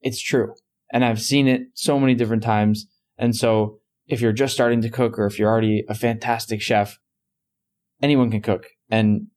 [0.00, 0.54] it's true.
[0.92, 2.86] And I've seen it so many different times.
[3.16, 6.98] And so if you're just starting to cook or if you're already a fantastic chef,
[8.02, 9.28] anyone can cook and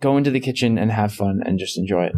[0.00, 2.16] go into the kitchen and have fun and just enjoy it.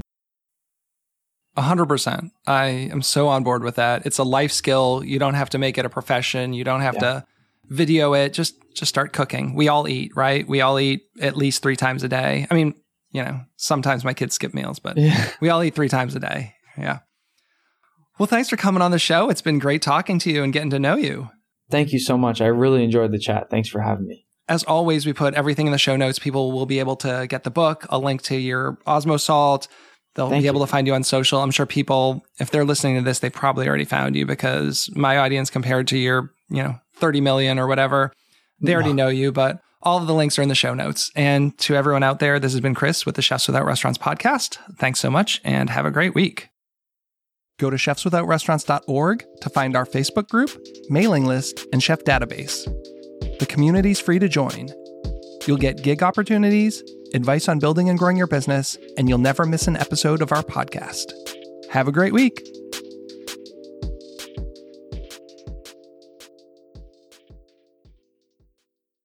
[1.57, 2.33] A hundred percent.
[2.47, 4.07] I am so on board with that.
[4.07, 5.03] It's a life skill.
[5.05, 6.53] You don't have to make it a profession.
[6.53, 7.01] You don't have yeah.
[7.01, 7.27] to
[7.65, 8.33] video it.
[8.33, 9.55] Just just start cooking.
[9.55, 10.47] We all eat, right?
[10.49, 12.47] We all eat at least three times a day.
[12.51, 12.75] I mean,
[13.13, 15.31] you know, sometimes my kids skip meals, but yeah.
[15.41, 16.55] we all eat three times a day.
[16.79, 17.01] Yeah.
[18.19, 19.31] Well, thanks for coming on the show.
[19.31, 21.31] It's been great talking to you and getting to know you.
[21.71, 22.41] Thank you so much.
[22.41, 23.49] I really enjoyed the chat.
[23.51, 24.27] Thanks for having me.
[24.49, 26.19] As always, we put everything in the show notes.
[26.19, 29.69] People will be able to get the book, a link to your Osmo Salt.
[30.17, 30.67] They'll Thank be able you.
[30.67, 31.41] to find you on social.
[31.41, 35.19] I'm sure people, if they're listening to this, they probably already found you because my
[35.19, 38.13] audience compared to your, you know, 30 million or whatever,
[38.61, 41.11] they already know you, but all of the links are in the show notes.
[41.15, 44.59] And to everyone out there, this has been Chris with the Chefs Without Restaurants podcast.
[44.79, 46.49] Thanks so much and have a great week.
[47.59, 50.51] Go to chefswithoutrestaurants.org to find our Facebook group,
[50.89, 52.65] mailing list, and chef database.
[53.39, 54.69] The community's free to join.
[55.47, 56.83] You'll get gig opportunities,
[57.15, 60.43] advice on building and growing your business, and you'll never miss an episode of our
[60.43, 61.13] podcast.
[61.71, 62.47] Have a great week.